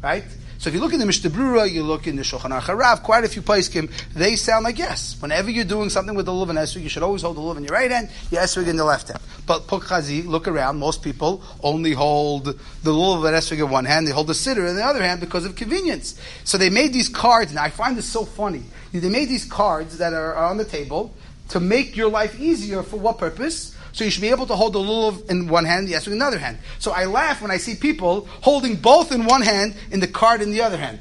Right? 0.02 0.24
So 0.58 0.68
if 0.68 0.74
you 0.74 0.80
look 0.80 0.92
in 0.92 0.98
the 0.98 1.06
Mishnah 1.06 1.30
you 1.66 1.84
look 1.84 2.08
in 2.08 2.16
the 2.16 2.22
Shulchan 2.22 2.50
Aruch 2.50 3.04
quite 3.04 3.22
a 3.22 3.28
few 3.28 3.42
places, 3.42 3.88
they 4.12 4.34
sound 4.34 4.64
like 4.64 4.76
yes. 4.76 5.16
Whenever 5.20 5.50
you're 5.50 5.64
doing 5.64 5.88
something 5.88 6.16
with 6.16 6.26
the 6.26 6.32
lulav 6.32 6.50
and 6.50 6.58
esrog, 6.58 6.82
you 6.82 6.88
should 6.88 7.04
always 7.04 7.22
hold 7.22 7.36
the 7.36 7.40
lulav 7.40 7.58
in 7.58 7.62
your 7.62 7.72
right 7.72 7.88
hand, 7.88 8.10
the 8.30 8.38
esrog 8.38 8.66
in 8.66 8.76
the 8.76 8.84
left 8.84 9.06
hand. 9.06 9.20
But 9.46 9.68
Pukhazi, 9.68 10.26
look 10.26 10.48
around, 10.48 10.78
most 10.78 11.04
people 11.04 11.44
only 11.62 11.92
hold 11.92 12.46
the 12.46 12.54
lulav 12.82 13.24
and 13.28 13.36
esrog 13.36 13.64
in 13.64 13.70
one 13.70 13.84
hand, 13.84 14.08
they 14.08 14.10
hold 14.10 14.26
the 14.26 14.32
siddur 14.32 14.68
in 14.68 14.74
the 14.74 14.84
other 14.84 15.00
hand 15.00 15.20
because 15.20 15.44
of 15.44 15.54
convenience. 15.54 16.20
So 16.42 16.58
they 16.58 16.70
made 16.70 16.92
these 16.92 17.08
cards, 17.08 17.52
and 17.52 17.60
I 17.60 17.70
find 17.70 17.96
this 17.96 18.06
so 18.06 18.24
funny. 18.24 18.64
They 18.92 19.08
made 19.08 19.28
these 19.28 19.44
cards 19.44 19.98
that 19.98 20.12
are 20.12 20.34
on 20.34 20.56
the 20.56 20.64
table 20.64 21.14
to 21.50 21.60
make 21.60 21.96
your 21.96 22.10
life 22.10 22.38
easier 22.40 22.82
for 22.82 22.96
what 22.96 23.18
purpose? 23.18 23.76
So 23.92 24.04
you 24.04 24.10
should 24.10 24.20
be 24.20 24.28
able 24.28 24.46
to 24.46 24.56
hold 24.56 24.72
the 24.72 24.78
lulav 24.78 25.30
in 25.30 25.48
one 25.48 25.64
hand, 25.64 25.88
the 25.88 25.94
esrog 25.94 26.12
in 26.12 26.18
the 26.18 26.24
other 26.24 26.38
hand. 26.38 26.58
So 26.78 26.92
I 26.92 27.06
laugh 27.06 27.42
when 27.42 27.50
I 27.50 27.56
see 27.56 27.74
people 27.74 28.26
holding 28.42 28.76
both 28.76 29.12
in 29.12 29.24
one 29.24 29.42
hand 29.42 29.74
and 29.90 30.02
the 30.02 30.08
card 30.08 30.42
in 30.42 30.50
the 30.50 30.62
other 30.62 30.76
hand. 30.76 31.00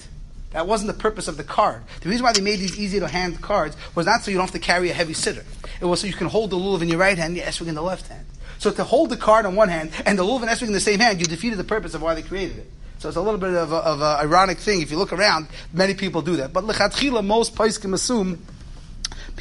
That 0.51 0.65
wasn't 0.65 0.87
the 0.87 0.99
purpose 0.99 1.27
of 1.27 1.37
the 1.37 1.43
card. 1.43 1.83
The 2.01 2.09
reason 2.09 2.23
why 2.23 2.33
they 2.33 2.41
made 2.41 2.59
these 2.59 2.79
easy 2.79 2.99
to 2.99 3.07
hand 3.07 3.41
cards 3.41 3.75
was 3.95 4.05
not 4.05 4.23
so 4.23 4.31
you 4.31 4.37
don't 4.37 4.45
have 4.45 4.53
to 4.53 4.59
carry 4.59 4.89
a 4.89 4.93
heavy 4.93 5.13
siddur. 5.13 5.43
It 5.81 5.85
was 5.85 6.01
so 6.01 6.07
you 6.07 6.13
can 6.13 6.27
hold 6.27 6.49
the 6.49 6.57
lulav 6.57 6.81
in 6.81 6.87
your 6.87 6.97
right 6.97 7.17
hand, 7.17 7.35
the 7.35 7.41
esrog 7.41 7.67
in 7.67 7.75
the 7.75 7.81
left 7.81 8.07
hand. 8.07 8.25
So 8.57 8.71
to 8.71 8.83
hold 8.83 9.09
the 9.09 9.17
card 9.17 9.45
on 9.45 9.55
one 9.55 9.69
hand 9.69 9.91
and 10.05 10.17
the 10.17 10.23
lulav 10.23 10.41
and 10.41 10.49
esrog 10.49 10.67
in 10.67 10.73
the 10.73 10.79
same 10.79 10.99
hand, 10.99 11.19
you 11.19 11.25
defeated 11.25 11.59
the 11.59 11.63
purpose 11.63 11.93
of 11.93 12.01
why 12.01 12.15
they 12.15 12.23
created 12.23 12.57
it. 12.57 12.71
So 12.99 13.09
it's 13.09 13.17
a 13.17 13.21
little 13.21 13.39
bit 13.39 13.53
of 13.53 13.71
an 13.71 14.01
ironic 14.01 14.57
thing. 14.57 14.81
If 14.81 14.89
you 14.89 14.97
look 14.97 15.13
around, 15.13 15.47
many 15.71 15.93
people 15.93 16.23
do 16.23 16.37
that. 16.37 16.53
But 16.53 16.63
lechatchila, 16.63 17.23
most 17.23 17.55
can 17.79 17.93
assume 17.93 18.43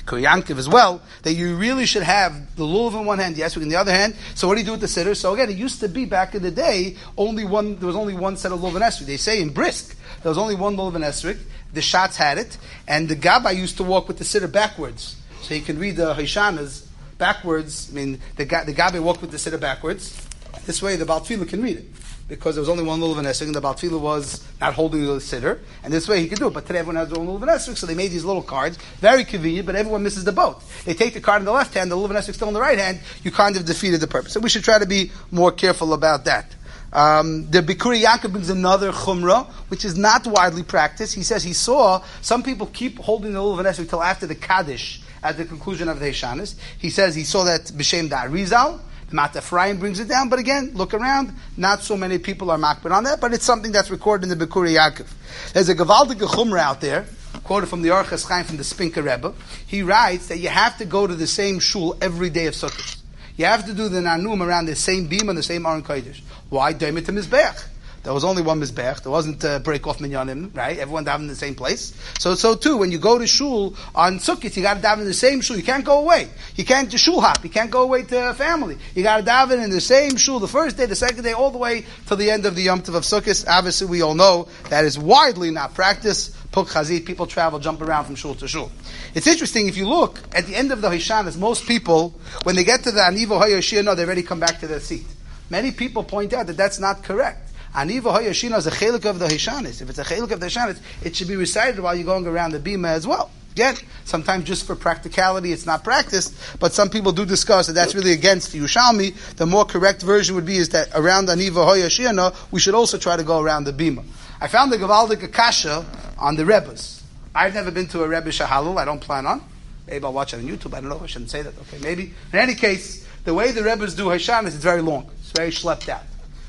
Koyankiv 0.06 0.56
as 0.56 0.68
well, 0.68 1.02
that 1.22 1.34
you 1.34 1.56
really 1.56 1.84
should 1.84 2.04
have 2.04 2.56
the 2.56 2.64
lulav 2.64 2.98
in 2.98 3.06
one 3.06 3.18
hand, 3.18 3.36
esrog 3.36 3.62
in 3.62 3.68
the 3.68 3.76
other 3.76 3.92
hand. 3.92 4.14
So 4.34 4.48
what 4.48 4.54
do 4.54 4.60
you 4.60 4.66
do 4.66 4.72
with 4.72 4.80
the 4.80 4.86
siddur? 4.86 5.16
So 5.16 5.34
again, 5.34 5.50
it 5.50 5.56
used 5.56 5.80
to 5.80 5.88
be 5.88 6.04
back 6.04 6.34
in 6.34 6.42
the 6.42 6.50
day, 6.50 6.96
only 7.18 7.44
one, 7.44 7.76
there 7.78 7.86
was 7.86 7.96
only 7.96 8.14
one 8.14 8.36
set 8.36 8.52
of 8.52 8.60
lulav 8.60 8.76
and 8.76 8.84
esrog. 8.84 9.06
They 9.06 9.16
say 9.16 9.42
in 9.42 9.50
Brisk, 9.50 9.96
there 10.22 10.30
was 10.30 10.38
only 10.38 10.54
one 10.54 10.76
lulav 10.76 10.94
and 10.94 11.04
esrog. 11.04 11.38
The 11.72 11.82
shots 11.82 12.16
had 12.16 12.38
it, 12.38 12.56
and 12.88 13.08
the 13.08 13.16
gabbai 13.16 13.56
used 13.56 13.76
to 13.78 13.82
walk 13.82 14.08
with 14.08 14.18
the 14.18 14.24
siddur 14.24 14.50
backwards. 14.50 15.16
so 15.42 15.54
he 15.54 15.60
can 15.60 15.78
read 15.78 15.96
the 15.96 16.14
Hishanas 16.14 16.86
backwards. 17.18 17.90
I 17.90 17.94
mean, 17.94 18.20
the, 18.36 18.44
the 18.44 18.74
Gabi 18.74 19.00
walked 19.00 19.20
with 19.20 19.30
the 19.30 19.36
siddur 19.36 19.60
backwards. 19.60 20.26
This 20.64 20.82
way, 20.82 20.96
the 20.96 21.04
Baltfila 21.04 21.48
can 21.48 21.62
read 21.62 21.78
it. 21.78 21.84
Because 22.28 22.56
there 22.56 22.62
was 22.62 22.68
only 22.68 22.82
one 22.82 23.00
Lulav 23.00 23.18
and 23.18 23.26
Esrik, 23.26 23.46
and 23.46 23.54
the 23.54 23.60
Baltfila 23.60 24.00
was 24.00 24.44
not 24.60 24.74
holding 24.74 25.02
the 25.02 25.12
siddur, 25.18 25.60
And 25.84 25.92
this 25.92 26.08
way 26.08 26.20
he 26.20 26.28
could 26.28 26.38
do 26.38 26.48
it. 26.48 26.54
But 26.54 26.66
today 26.66 26.80
everyone 26.80 26.96
has 26.96 27.08
their 27.08 27.20
own 27.20 27.28
Lulav 27.28 27.42
and 27.42 27.50
Esrik, 27.50 27.76
so 27.76 27.86
they 27.86 27.94
made 27.94 28.10
these 28.10 28.24
little 28.24 28.42
cards. 28.42 28.78
Very 28.98 29.24
convenient, 29.24 29.66
but 29.66 29.76
everyone 29.76 30.02
misses 30.02 30.24
the 30.24 30.32
boat. 30.32 30.60
They 30.84 30.94
take 30.94 31.14
the 31.14 31.20
card 31.20 31.42
in 31.42 31.46
the 31.46 31.52
left 31.52 31.74
hand, 31.74 31.90
the 31.90 31.96
Lulav 31.96 32.10
and 32.10 32.18
Esrik 32.18 32.34
still 32.34 32.48
in 32.48 32.54
the 32.54 32.60
right 32.60 32.78
hand, 32.78 33.00
you 33.22 33.30
kind 33.30 33.56
of 33.56 33.64
defeated 33.64 34.00
the 34.00 34.08
purpose. 34.08 34.32
So 34.32 34.40
we 34.40 34.48
should 34.48 34.64
try 34.64 34.78
to 34.78 34.86
be 34.86 35.12
more 35.30 35.52
careful 35.52 35.92
about 35.92 36.24
that. 36.24 36.54
Um, 36.92 37.50
the 37.50 37.60
Bikuri 37.60 38.02
Yaakov 38.02 38.32
brings 38.32 38.50
another 38.50 38.90
chumrah, 38.90 39.46
which 39.68 39.84
is 39.84 39.98
not 39.98 40.26
widely 40.26 40.62
practiced. 40.62 41.14
He 41.14 41.22
says 41.22 41.44
he 41.44 41.52
saw 41.52 42.02
some 42.22 42.42
people 42.42 42.66
keep 42.66 42.98
holding 42.98 43.34
the 43.34 43.40
lulav 43.40 43.58
and 43.58 43.68
esrog 43.68 43.88
till 43.90 44.02
after 44.02 44.26
the 44.26 44.34
Kaddish 44.34 45.02
at 45.22 45.36
the 45.36 45.44
conclusion 45.44 45.88
of 45.88 46.00
the 46.00 46.06
Heshanis. 46.06 46.54
He 46.78 46.90
says 46.90 47.14
he 47.14 47.24
saw 47.24 47.44
that 47.44 47.64
B'Shem 47.66 48.08
Da 48.08 48.22
Rizal. 48.22 48.80
Mat 49.12 49.36
Ephraim 49.36 49.78
brings 49.78 50.00
it 50.00 50.08
down, 50.08 50.28
but 50.28 50.38
again, 50.38 50.72
look 50.74 50.92
around. 50.92 51.32
Not 51.56 51.82
so 51.82 51.96
many 51.96 52.18
people 52.18 52.50
are 52.50 52.58
makbid 52.58 52.90
on 52.90 53.04
that, 53.04 53.20
but 53.20 53.32
it's 53.32 53.44
something 53.44 53.70
that's 53.70 53.90
recorded 53.90 54.30
in 54.30 54.36
the 54.36 54.46
Bikuri 54.46 54.76
Yaakov. 54.76 55.06
There's 55.52 55.68
a 55.68 55.76
Gavaldik 55.76 56.18
chumrah 56.18 56.58
out 56.58 56.80
there, 56.80 57.06
quoted 57.44 57.68
from 57.68 57.82
the 57.82 57.90
Orchas 57.90 58.26
Chaim 58.26 58.44
from 58.44 58.56
the 58.56 58.64
Spinker 58.64 59.02
Rebbe. 59.02 59.32
He 59.66 59.82
writes 59.82 60.26
that 60.28 60.38
you 60.38 60.48
have 60.48 60.76
to 60.78 60.84
go 60.84 61.06
to 61.06 61.14
the 61.14 61.26
same 61.28 61.60
shul 61.60 61.96
every 62.00 62.30
day 62.30 62.46
of 62.46 62.54
Sukkot. 62.54 62.96
You 63.36 63.44
have 63.44 63.66
to 63.66 63.74
do 63.74 63.88
the 63.88 64.00
nanum 64.00 64.42
around 64.42 64.66
the 64.66 64.74
same 64.74 65.06
beam 65.06 65.28
on 65.28 65.36
the 65.36 65.42
same 65.42 65.66
Aron 65.66 65.82
Kodesh. 65.82 66.22
Why? 66.48 66.72
Doimit 66.74 67.06
to 67.06 67.12
Mizbeach. 67.12 67.64
There 68.06 68.14
was 68.14 68.22
only 68.22 68.40
one 68.40 68.60
Mizbeach. 68.60 69.02
There 69.02 69.10
wasn't 69.10 69.44
uh, 69.44 69.58
break 69.58 69.84
off 69.84 69.98
minyanim, 69.98 70.56
right? 70.56 70.78
Everyone 70.78 71.04
davened 71.04 71.22
in 71.22 71.26
the 71.26 71.34
same 71.34 71.56
place. 71.56 71.92
So, 72.20 72.36
so 72.36 72.54
too, 72.54 72.76
when 72.76 72.92
you 72.92 72.98
go 72.98 73.18
to 73.18 73.26
shul 73.26 73.74
on 73.96 74.20
Sukkot, 74.20 74.56
you 74.56 74.62
got 74.62 74.74
to 74.74 74.80
daven 74.80 75.00
in 75.00 75.06
the 75.06 75.12
same 75.12 75.40
shul. 75.40 75.56
You 75.56 75.64
can't 75.64 75.84
go 75.84 75.98
away. 75.98 76.28
You 76.54 76.64
can't 76.64 76.88
do 76.88 76.98
shul 76.98 77.20
hop. 77.20 77.42
You 77.42 77.50
can't 77.50 77.68
go 77.68 77.82
away 77.82 78.04
to 78.04 78.32
family. 78.34 78.78
You 78.94 79.02
got 79.02 79.16
to 79.16 79.22
daven 79.24 79.60
in 79.64 79.70
the 79.70 79.80
same 79.80 80.16
shul 80.16 80.38
the 80.38 80.46
first 80.46 80.76
day, 80.76 80.86
the 80.86 80.94
second 80.94 81.24
day, 81.24 81.32
all 81.32 81.50
the 81.50 81.58
way 81.58 81.84
to 82.06 82.14
the 82.14 82.30
end 82.30 82.46
of 82.46 82.54
the 82.54 82.62
Yom 82.62 82.80
Tov 82.80 82.94
of 82.94 83.02
Sukkot. 83.02 83.44
Obviously, 83.48 83.88
we 83.88 84.02
all 84.02 84.14
know 84.14 84.46
that 84.68 84.84
is 84.84 84.96
widely 84.96 85.50
not 85.50 85.74
practiced. 85.74 86.36
Chazit, 86.52 87.04
people 87.04 87.26
travel, 87.26 87.58
jump 87.58 87.82
around 87.82 88.04
from 88.04 88.14
shul 88.14 88.36
to 88.36 88.46
shul. 88.46 88.70
It's 89.14 89.26
interesting 89.26 89.66
if 89.66 89.76
you 89.76 89.88
look 89.88 90.20
at 90.32 90.46
the 90.46 90.54
end 90.54 90.70
of 90.70 90.80
the 90.80 90.88
Hishanas, 90.88 91.36
most 91.36 91.66
people, 91.66 92.14
when 92.44 92.54
they 92.54 92.64
get 92.64 92.84
to 92.84 92.92
the 92.92 93.00
Anivo 93.00 93.42
Hayashia, 93.42 93.84
no, 93.84 93.96
they 93.96 94.04
already 94.04 94.22
come 94.22 94.40
back 94.40 94.60
to 94.60 94.68
their 94.68 94.80
seat. 94.80 95.06
Many 95.50 95.72
people 95.72 96.02
point 96.02 96.32
out 96.32 96.46
that 96.46 96.56
that's 96.56 96.78
not 96.78 97.02
correct. 97.02 97.45
Aniva 97.76 98.04
Hayashina 98.04 98.56
is 98.56 98.66
a 98.66 98.70
chelik 98.70 99.04
of 99.04 99.18
the 99.18 99.26
Hishanis. 99.26 99.82
If 99.82 99.90
it's 99.90 99.98
a 99.98 100.04
chelik 100.04 100.30
of 100.30 100.40
the 100.40 100.46
Hishanis, 100.46 100.80
it 101.04 101.14
should 101.14 101.28
be 101.28 101.36
recited 101.36 101.78
while 101.78 101.94
you're 101.94 102.06
going 102.06 102.26
around 102.26 102.52
the 102.52 102.58
bima 102.58 102.88
as 102.88 103.06
well. 103.06 103.30
Again, 103.52 103.76
sometimes 104.06 104.44
just 104.44 104.66
for 104.66 104.74
practicality, 104.74 105.52
it's 105.52 105.66
not 105.66 105.84
practiced, 105.84 106.34
but 106.58 106.72
some 106.72 106.88
people 106.88 107.12
do 107.12 107.26
discuss 107.26 107.66
that 107.66 107.74
that's 107.74 107.94
really 107.94 108.12
against 108.12 108.52
the 108.52 108.60
Yushalmi. 108.60 109.14
The 109.36 109.44
more 109.44 109.66
correct 109.66 110.00
version 110.00 110.34
would 110.36 110.46
be 110.46 110.56
is 110.56 110.70
that 110.70 110.88
around 110.94 111.28
Aniva 111.28 111.66
Hayashina, 111.66 112.34
we 112.50 112.60
should 112.60 112.74
also 112.74 112.96
try 112.96 113.14
to 113.14 113.22
go 113.22 113.42
around 113.42 113.64
the 113.64 113.74
bima. 113.74 114.04
I 114.40 114.48
found 114.48 114.72
the 114.72 114.78
Gavaldik 114.78 115.22
Akasha 115.22 115.84
on 116.18 116.36
the 116.36 116.46
Rebbes. 116.46 117.02
I've 117.34 117.52
never 117.52 117.70
been 117.70 117.88
to 117.88 118.04
a 118.04 118.08
Rebbe 118.08 118.30
Shahalul. 118.30 118.78
I 118.78 118.86
don't 118.86 119.02
plan 119.02 119.26
on. 119.26 119.42
Maybe 119.86 120.02
I'll 120.02 120.14
watch 120.14 120.32
it 120.32 120.38
on 120.38 120.44
YouTube. 120.44 120.72
I 120.72 120.80
don't 120.80 120.88
know. 120.88 121.00
I 121.02 121.06
shouldn't 121.06 121.30
say 121.30 121.42
that. 121.42 121.52
Okay, 121.58 121.78
maybe. 121.82 122.14
In 122.32 122.38
any 122.38 122.54
case, 122.54 123.06
the 123.24 123.34
way 123.34 123.52
the 123.52 123.62
Rebbe's 123.62 123.94
do 123.94 124.06
Hashanis, 124.06 124.46
it's 124.46 124.56
very 124.56 124.80
long. 124.80 125.10
It's 125.20 125.32
very 125.32 125.50
schlepped 125.50 125.90
out. 125.90 126.04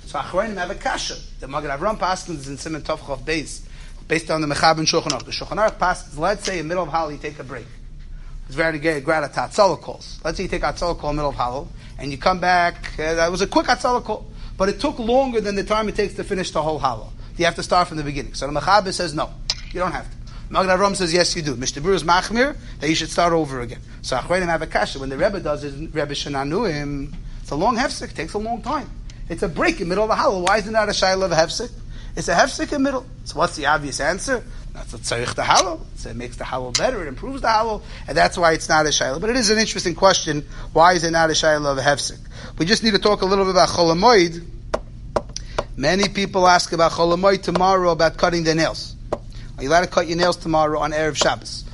So 0.08 0.20
Achroinim 0.20 0.56
have 0.56 0.72
a 0.72 0.76
kasha. 0.76 1.16
The 1.42 1.50
Magen 1.50 1.70
Avram 1.70 1.98
Paskins 1.98 2.48
in 2.48 2.58
Simon 2.58 2.82
Tovchov 2.82 3.26
base, 3.26 3.68
based 4.08 4.32
on 4.32 4.40
the 4.40 4.48
Mechab 4.48 4.78
and 4.78 4.88
Shulchan 4.88 5.10
Aruch. 5.10 5.26
The 5.26 5.32
Shulchan 5.32 5.58
Aruch 5.58 5.78
Paskins, 5.78 6.18
let's 6.18 6.46
say 6.46 6.60
in 6.60 6.66
the 6.66 6.70
middle 6.70 6.86
of 6.86 6.90
Hallel 6.90 7.12
you 7.12 7.18
take 7.18 7.38
a 7.40 7.44
break. 7.44 7.66
It's 8.46 8.56
very 8.56 8.80
great, 8.80 9.04
great 9.04 9.18
at 9.18 9.34
Atzala 9.34 9.82
calls. 9.82 10.22
Let's 10.24 10.38
say 10.38 10.44
you 10.44 10.50
take 10.50 10.62
Atzala 10.62 10.98
call 10.98 11.10
in 11.10 11.18
middle 11.18 11.32
of 11.32 11.36
Hallel, 11.36 11.68
and 12.00 12.10
you 12.10 12.18
come 12.18 12.40
back, 12.40 12.98
uh, 12.98 13.16
that 13.16 13.30
was 13.30 13.42
a 13.42 13.48
quick 13.48 13.66
Atzala 13.66 14.02
call, 14.02 14.26
but 14.56 14.70
it 14.70 14.80
took 14.80 14.98
longer 14.98 15.42
than 15.42 15.56
the 15.56 15.66
time 15.66 15.90
it 15.90 15.96
takes 15.96 16.14
to 16.14 16.24
finish 16.24 16.52
the 16.52 16.62
whole 16.62 16.80
Hallel. 16.80 17.12
You 17.36 17.44
have 17.44 17.56
to 17.56 17.64
start 17.64 17.90
from 17.90 17.98
the 17.98 18.04
beginning. 18.04 18.34
So 18.34 18.50
the 18.50 18.58
Mechaber 18.58 18.94
says 18.94 19.14
no, 19.14 19.30
you 19.74 19.82
don't 19.82 19.92
have 19.92 20.10
to. 20.10 20.18
Magen 20.50 20.70
Avram 20.70 20.96
says 20.96 21.14
yes, 21.14 21.36
you 21.36 21.42
do. 21.42 21.58
Mishnah 21.58 21.86
is 21.90 22.06
machmir 22.06 22.56
that 22.80 22.88
you 22.88 22.96
should 22.96 23.10
start 23.10 23.34
over 23.34 23.60
again. 23.60 23.82
So 24.04 24.16
Achroinim 24.16 24.46
have 24.46 24.62
a 24.62 24.68
kasha. 24.68 25.00
When 25.00 25.10
the 25.10 25.18
Rebbe 25.18 25.42
does 25.42 25.66
it, 25.66 25.74
Rebbe 25.74 26.14
Shenanuim, 26.14 27.14
it's 27.42 27.52
a 27.52 27.56
long 27.58 27.76
hefsek, 27.76 28.14
takes 28.14 28.32
a 28.32 28.38
long 28.38 28.62
time. 28.62 28.90
It's 29.30 29.44
a 29.44 29.50
break 29.50 29.82
in 29.82 29.90
the 29.90 29.96
middle 29.96 30.06
of 30.06 30.10
the 30.10 30.16
halal. 30.16 30.42
Why 30.48 30.58
is 30.58 30.68
it 30.68 30.72
not 30.72 30.90
a 30.90 30.94
shayla 30.94 31.26
of 31.26 31.32
a 31.32 31.36
hefsek? 31.36 31.72
It's 32.16 32.28
a 32.28 32.34
hefsek 32.34 32.64
in 32.64 32.70
the 32.70 32.80
middle. 32.80 33.06
So 33.26 33.38
what's 33.38 33.56
the 33.56 33.66
obvious 33.66 34.00
answer? 34.00 34.44
That's 34.74 34.94
what 34.94 35.02
tzarich 35.02 35.36
the 35.36 35.42
halal. 35.42 35.82
So 35.96 36.10
it 36.10 36.16
makes 36.16 36.38
the 36.38 36.44
halal 36.44 36.78
better. 36.78 37.04
It 37.04 37.08
improves 37.08 37.42
the 37.42 37.48
halal, 37.48 37.82
and 38.08 38.18
that's 38.18 38.38
why 38.38 38.54
it's 38.54 38.70
not 38.70 38.86
a 38.86 38.90
shayla. 38.90 39.20
But 39.20 39.30
it 39.32 39.36
is 39.36 39.50
an 39.50 39.58
interesting 39.58 39.96
question. 39.96 40.46
Why 40.74 40.94
is 40.94 41.04
it 41.04 41.12
not 41.12 41.30
a 41.30 41.34
shayla 41.34 41.66
of 41.66 41.78
a 41.78 41.82
hefsek? 41.82 42.20
We 42.58 42.66
just 42.66 42.84
need 42.84 42.92
to 42.92 43.00
talk 43.00 43.22
a 43.22 43.26
little 43.26 43.46
bit 43.46 43.52
about 43.52 43.70
cholamoid. 43.70 44.46
Many 45.76 46.10
people 46.10 46.48
ask 46.48 46.72
about 46.72 46.94
cholamoid 46.94 47.44
tomorrow 47.44 47.92
about 47.92 48.18
cutting 48.18 48.44
their 48.44 48.56
nails. 48.56 48.96
Are 49.58 49.64
you 49.64 49.70
allowed 49.70 49.82
to 49.82 49.88
cut 49.88 50.08
your 50.08 50.18
nails 50.18 50.38
tomorrow 50.38 50.80
on 50.80 50.92
Erev 50.92 51.16
Shabbos? 51.16 51.66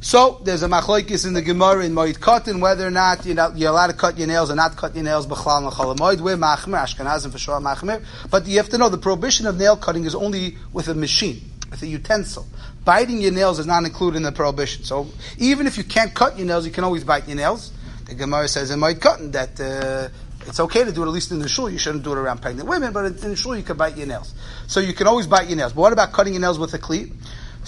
So 0.00 0.40
there's 0.44 0.62
a 0.62 0.68
machlokes 0.68 1.26
in 1.26 1.32
the 1.32 1.42
Gemara 1.42 1.84
in 1.84 1.92
Moed 1.92 2.18
Katan 2.18 2.60
whether 2.60 2.86
or 2.86 2.90
not 2.90 3.26
you 3.26 3.34
know, 3.34 3.52
you're 3.56 3.70
allowed 3.70 3.88
to 3.88 3.94
cut 3.94 4.16
your 4.16 4.28
nails 4.28 4.48
or 4.48 4.54
not 4.54 4.76
cut 4.76 4.94
your 4.94 5.02
nails 5.02 5.26
b'chlal 5.26 5.72
Moed. 5.96 6.20
We're 6.20 6.36
machmer 6.36 6.78
Ashkenazim 6.78 7.32
for 7.32 7.38
sure 7.38 7.58
machmer, 7.58 8.04
but 8.30 8.46
you 8.46 8.58
have 8.58 8.68
to 8.68 8.78
know 8.78 8.88
the 8.88 8.98
prohibition 8.98 9.46
of 9.46 9.58
nail 9.58 9.76
cutting 9.76 10.04
is 10.04 10.14
only 10.14 10.56
with 10.72 10.86
a 10.86 10.94
machine, 10.94 11.40
with 11.68 11.82
a 11.82 11.88
utensil. 11.88 12.46
Biting 12.84 13.20
your 13.20 13.32
nails 13.32 13.58
is 13.58 13.66
not 13.66 13.82
included 13.82 14.18
in 14.18 14.22
the 14.22 14.30
prohibition. 14.30 14.84
So 14.84 15.08
even 15.36 15.66
if 15.66 15.76
you 15.76 15.82
can't 15.82 16.14
cut 16.14 16.38
your 16.38 16.46
nails, 16.46 16.64
you 16.64 16.70
can 16.70 16.84
always 16.84 17.02
bite 17.02 17.26
your 17.26 17.36
nails. 17.36 17.72
The 18.04 18.14
Gemara 18.14 18.46
says 18.46 18.70
in 18.70 18.78
Moed 18.78 19.00
Katan 19.00 19.32
that. 19.32 19.60
Uh, 19.60 20.14
it's 20.46 20.60
okay 20.60 20.82
to 20.82 20.92
do 20.92 21.02
it 21.02 21.06
at 21.06 21.12
least 21.12 21.30
in 21.30 21.40
the 21.40 21.48
shul. 21.48 21.68
You 21.68 21.76
shouldn't 21.76 22.04
do 22.04 22.12
it 22.12 22.16
around 22.16 22.40
pregnant 22.40 22.66
women, 22.66 22.92
but 22.94 23.04
in 23.04 23.30
the 23.30 23.36
shul 23.36 23.54
you 23.54 23.62
can 23.62 23.76
bite 23.76 23.98
your 23.98 24.06
nails. 24.06 24.34
So 24.66 24.80
you 24.80 24.94
can 24.94 25.06
always 25.06 25.26
bite 25.26 25.48
your 25.48 25.58
nails. 25.58 25.74
But 25.74 25.82
what 25.82 25.92
about 25.92 26.12
cutting 26.12 26.32
your 26.32 26.40
nails 26.40 26.58
with 26.58 26.72
a 26.72 26.78
cleat? 26.78 27.12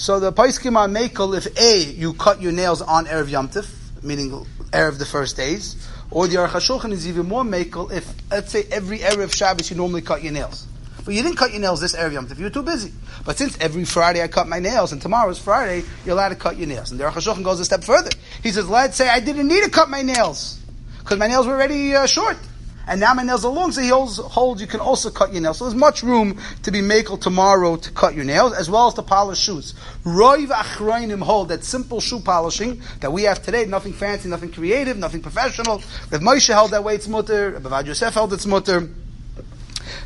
So 0.00 0.18
the 0.18 0.32
Paiskim 0.32 0.78
are 0.78 0.88
makel 0.88 1.36
if 1.36 1.60
A, 1.60 1.78
you 1.78 2.14
cut 2.14 2.40
your 2.40 2.52
nails 2.52 2.80
on 2.80 3.04
Erev 3.04 3.28
Yom 3.28 3.50
Tif, 3.50 3.70
meaning 4.02 4.30
Erev 4.70 4.98
the 4.98 5.04
first 5.04 5.36
days, 5.36 5.76
or 6.10 6.26
the 6.26 6.36
Aruch 6.36 6.48
HaShulchan 6.48 6.90
is 6.92 7.06
even 7.06 7.28
more 7.28 7.42
makel 7.42 7.92
if, 7.92 8.10
let's 8.30 8.50
say, 8.50 8.64
every 8.72 9.00
Erev 9.00 9.30
Shabbos 9.30 9.68
you 9.68 9.76
normally 9.76 10.00
cut 10.00 10.22
your 10.22 10.32
nails. 10.32 10.66
But 11.04 11.12
you 11.12 11.22
didn't 11.22 11.36
cut 11.36 11.50
your 11.50 11.60
nails 11.60 11.82
this 11.82 11.94
Erev 11.94 12.14
Yom 12.14 12.26
Tif, 12.28 12.38
you 12.38 12.44
were 12.44 12.50
too 12.50 12.62
busy. 12.62 12.94
But 13.26 13.36
since 13.36 13.58
every 13.58 13.84
Friday 13.84 14.22
I 14.22 14.28
cut 14.28 14.48
my 14.48 14.58
nails, 14.58 14.92
and 14.92 15.02
tomorrow 15.02 15.28
is 15.28 15.38
Friday, 15.38 15.86
you're 16.06 16.14
allowed 16.14 16.30
to 16.30 16.36
cut 16.36 16.56
your 16.56 16.66
nails. 16.66 16.92
And 16.92 16.98
the 16.98 17.04
Aruch 17.04 17.12
HaShulchan 17.12 17.44
goes 17.44 17.60
a 17.60 17.66
step 17.66 17.84
further. 17.84 18.08
He 18.42 18.52
says, 18.52 18.70
let's 18.70 18.96
say 18.96 19.06
I 19.06 19.20
didn't 19.20 19.48
need 19.48 19.64
to 19.64 19.70
cut 19.70 19.90
my 19.90 20.00
nails, 20.00 20.58
because 21.00 21.18
my 21.18 21.26
nails 21.26 21.46
were 21.46 21.52
already 21.52 21.94
uh, 21.94 22.06
short 22.06 22.38
and 22.86 23.00
now 23.00 23.14
my 23.14 23.22
nails 23.22 23.44
are 23.44 23.52
long, 23.52 23.72
so 23.72 23.80
he 23.80 23.88
holds, 23.88 24.60
you 24.60 24.66
can 24.66 24.80
also 24.80 25.10
cut 25.10 25.32
your 25.32 25.42
nails. 25.42 25.58
So 25.58 25.64
there's 25.64 25.74
much 25.74 26.02
room 26.02 26.40
to 26.62 26.70
be 26.70 26.80
makel 26.80 27.20
tomorrow 27.20 27.76
to 27.76 27.90
cut 27.92 28.14
your 28.14 28.24
nails, 28.24 28.52
as 28.52 28.68
well 28.70 28.88
as 28.88 28.94
to 28.94 29.02
polish 29.02 29.38
shoes. 29.38 29.74
Roiv 30.04 30.48
achroinim 30.48 31.22
hold 31.22 31.48
that 31.48 31.64
simple 31.64 32.00
shoe 32.00 32.20
polishing 32.20 32.82
that 33.00 33.12
we 33.12 33.24
have 33.24 33.42
today, 33.42 33.66
nothing 33.66 33.92
fancy, 33.92 34.28
nothing 34.28 34.52
creative, 34.52 34.96
nothing 34.96 35.22
professional. 35.22 35.82
Rav 36.10 36.20
Moshe 36.20 36.48
held 36.48 36.72
that 36.72 36.84
way, 36.84 36.94
it's 36.94 37.08
mutter. 37.08 37.50
Rav 37.50 37.86
Yosef 37.86 38.14
held 38.14 38.32
it's 38.32 38.46
mutter. 38.46 38.88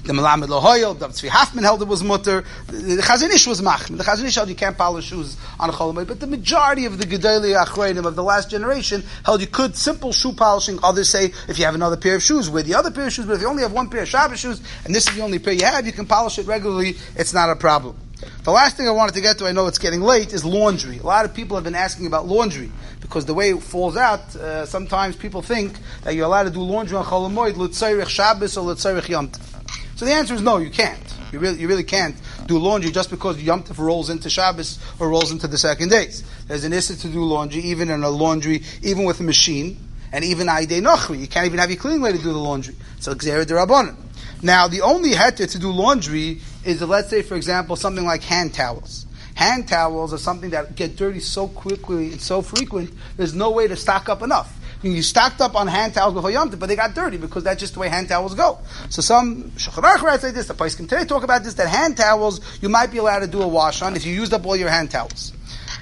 The 0.04 0.12
Melamed 0.12 0.48
Lohoyel, 0.48 0.98
the 0.98 1.08
Tzvi 1.08 1.28
Hoffman 1.28 1.64
held 1.64 1.82
it 1.82 1.88
was 1.88 2.02
mutter. 2.02 2.44
The 2.66 3.02
Chazon 3.02 3.30
Ish 3.30 3.46
was 3.46 3.60
machmir. 3.60 3.96
The 3.96 4.04
Chazon 4.04 4.24
Ish 4.24 4.34
held 4.34 4.48
you 4.48 4.54
can't 4.54 4.76
polish 4.76 5.06
shoes 5.06 5.36
on 5.58 5.70
a 5.70 6.04
but 6.04 6.20
the 6.20 6.26
majority 6.26 6.86
of 6.86 6.98
the 6.98 7.04
Gedali 7.04 7.54
Achroinim 7.62 8.06
of 8.06 8.16
the 8.16 8.22
last 8.22 8.50
generation 8.50 9.02
held 9.24 9.40
you 9.40 9.46
could 9.46 9.76
simple 9.76 10.12
shoe 10.12 10.32
polishing. 10.32 10.78
Others 10.82 11.08
say 11.08 11.32
if 11.48 11.58
you 11.58 11.64
have 11.64 11.74
another 11.74 11.96
pair 11.96 12.16
of 12.16 12.22
shoes, 12.22 12.50
with 12.50 12.66
the 12.66 12.74
other 12.74 12.90
pair 12.90 13.06
of 13.06 13.12
shoes, 13.12 13.26
but 13.26 13.34
if 13.34 13.40
you 13.40 13.48
only 13.48 13.62
have 13.62 13.72
one 13.72 13.88
pair 13.88 14.02
of 14.02 14.08
Shabbos 14.08 14.40
shoes, 14.40 14.60
and 14.84 14.94
this 14.94 15.08
is 15.08 15.16
the 15.16 15.22
only 15.22 15.38
pair 15.38 15.52
you 15.52 15.64
have, 15.64 15.86
you 15.86 15.92
can 15.92 16.06
polish 16.06 16.38
it 16.38 16.46
regularly. 16.46 16.96
It's 17.16 17.32
not 17.32 17.50
a 17.50 17.56
problem. 17.56 17.96
The 18.44 18.52
last 18.52 18.76
thing 18.76 18.88
I 18.88 18.90
wanted 18.90 19.14
to 19.14 19.20
get 19.20 19.38
to, 19.38 19.46
I 19.46 19.52
know 19.52 19.66
it's 19.66 19.78
getting 19.78 20.00
late, 20.00 20.32
is 20.32 20.44
laundry. 20.44 20.98
A 20.98 21.02
lot 21.02 21.24
of 21.24 21.34
people 21.34 21.56
have 21.56 21.64
been 21.64 21.74
asking 21.74 22.06
about 22.06 22.26
laundry 22.26 22.70
because 23.00 23.26
the 23.26 23.34
way 23.34 23.50
it 23.50 23.62
falls 23.62 23.96
out, 23.96 24.34
uh, 24.36 24.64
sometimes 24.66 25.16
people 25.16 25.42
think 25.42 25.76
that 26.02 26.14
you're 26.14 26.26
allowed 26.26 26.44
to 26.44 26.50
do 26.50 26.60
laundry 26.60 26.96
on 26.96 27.04
Cholamoid, 27.04 27.54
Lutzerich 27.54 28.08
Shabbos 28.08 28.56
or 28.56 28.74
Lutzerich 28.74 29.08
Yom 29.08 29.28
Tov. 29.28 29.53
So 29.96 30.04
the 30.04 30.12
answer 30.12 30.34
is 30.34 30.42
no, 30.42 30.58
you 30.58 30.70
can't. 30.70 31.00
You 31.32 31.38
really, 31.38 31.60
you 31.60 31.68
really 31.68 31.84
can't 31.84 32.16
do 32.46 32.58
laundry 32.58 32.90
just 32.90 33.10
because 33.10 33.42
Yom 33.42 33.62
Tov 33.62 33.78
rolls 33.78 34.10
into 34.10 34.30
Shabbos 34.30 34.78
or 35.00 35.08
rolls 35.08 35.32
into 35.32 35.48
the 35.48 35.58
second 35.58 35.90
days. 35.90 36.22
There's 36.46 36.64
an 36.64 36.72
issa 36.72 36.96
to 36.96 37.08
do 37.08 37.24
laundry, 37.24 37.60
even 37.62 37.90
in 37.90 38.02
a 38.02 38.10
laundry, 38.10 38.62
even 38.82 39.04
with 39.04 39.20
a 39.20 39.24
machine, 39.24 39.78
and 40.12 40.24
even 40.24 40.46
Aidei 40.46 40.80
Nochri. 40.80 41.20
You 41.20 41.26
can't 41.26 41.46
even 41.46 41.58
have 41.58 41.70
your 41.70 41.78
cleaning 41.78 42.02
lady 42.02 42.18
do 42.18 42.32
the 42.32 42.38
laundry. 42.38 42.74
So 43.00 43.14
Xera 43.14 43.44
Rabbanon. 43.44 43.96
Now, 44.42 44.68
the 44.68 44.82
only 44.82 45.12
heter 45.12 45.50
to 45.50 45.58
do 45.58 45.70
laundry 45.70 46.40
is, 46.64 46.82
let's 46.82 47.08
say, 47.08 47.22
for 47.22 47.34
example, 47.34 47.76
something 47.76 48.04
like 48.04 48.22
hand 48.22 48.52
towels. 48.54 49.06
Hand 49.34 49.66
towels 49.66 50.12
are 50.12 50.18
something 50.18 50.50
that 50.50 50.76
get 50.76 50.96
dirty 50.96 51.20
so 51.20 51.48
quickly 51.48 52.12
and 52.12 52.20
so 52.20 52.42
frequent, 52.42 52.92
there's 53.16 53.34
no 53.34 53.50
way 53.50 53.66
to 53.66 53.76
stock 53.76 54.08
up 54.08 54.22
enough. 54.22 54.54
You 54.92 55.02
stocked 55.02 55.40
up 55.40 55.54
on 55.56 55.66
hand 55.66 55.94
towels 55.94 56.12
before 56.12 56.30
Yom 56.30 56.50
Tov, 56.50 56.58
but 56.58 56.66
they 56.66 56.76
got 56.76 56.94
dirty 56.94 57.16
because 57.16 57.42
that's 57.42 57.58
just 57.58 57.72
the 57.72 57.80
way 57.80 57.88
hand 57.88 58.08
towels 58.08 58.34
go. 58.34 58.58
So 58.90 59.00
some 59.00 59.44
Shulchan 59.52 59.82
Aruch 59.82 60.18
say 60.20 60.30
this, 60.30 60.46
the 60.46 60.54
can 60.54 60.86
today 60.86 61.06
talk 61.06 61.22
about 61.22 61.42
this, 61.42 61.54
that 61.54 61.68
hand 61.68 61.96
towels, 61.96 62.40
you 62.60 62.68
might 62.68 62.90
be 62.90 62.98
allowed 62.98 63.20
to 63.20 63.26
do 63.26 63.40
a 63.40 63.48
wash 63.48 63.80
on 63.80 63.96
if 63.96 64.04
you 64.04 64.14
used 64.14 64.34
up 64.34 64.44
all 64.44 64.56
your 64.56 64.68
hand 64.68 64.90
towels. 64.90 65.32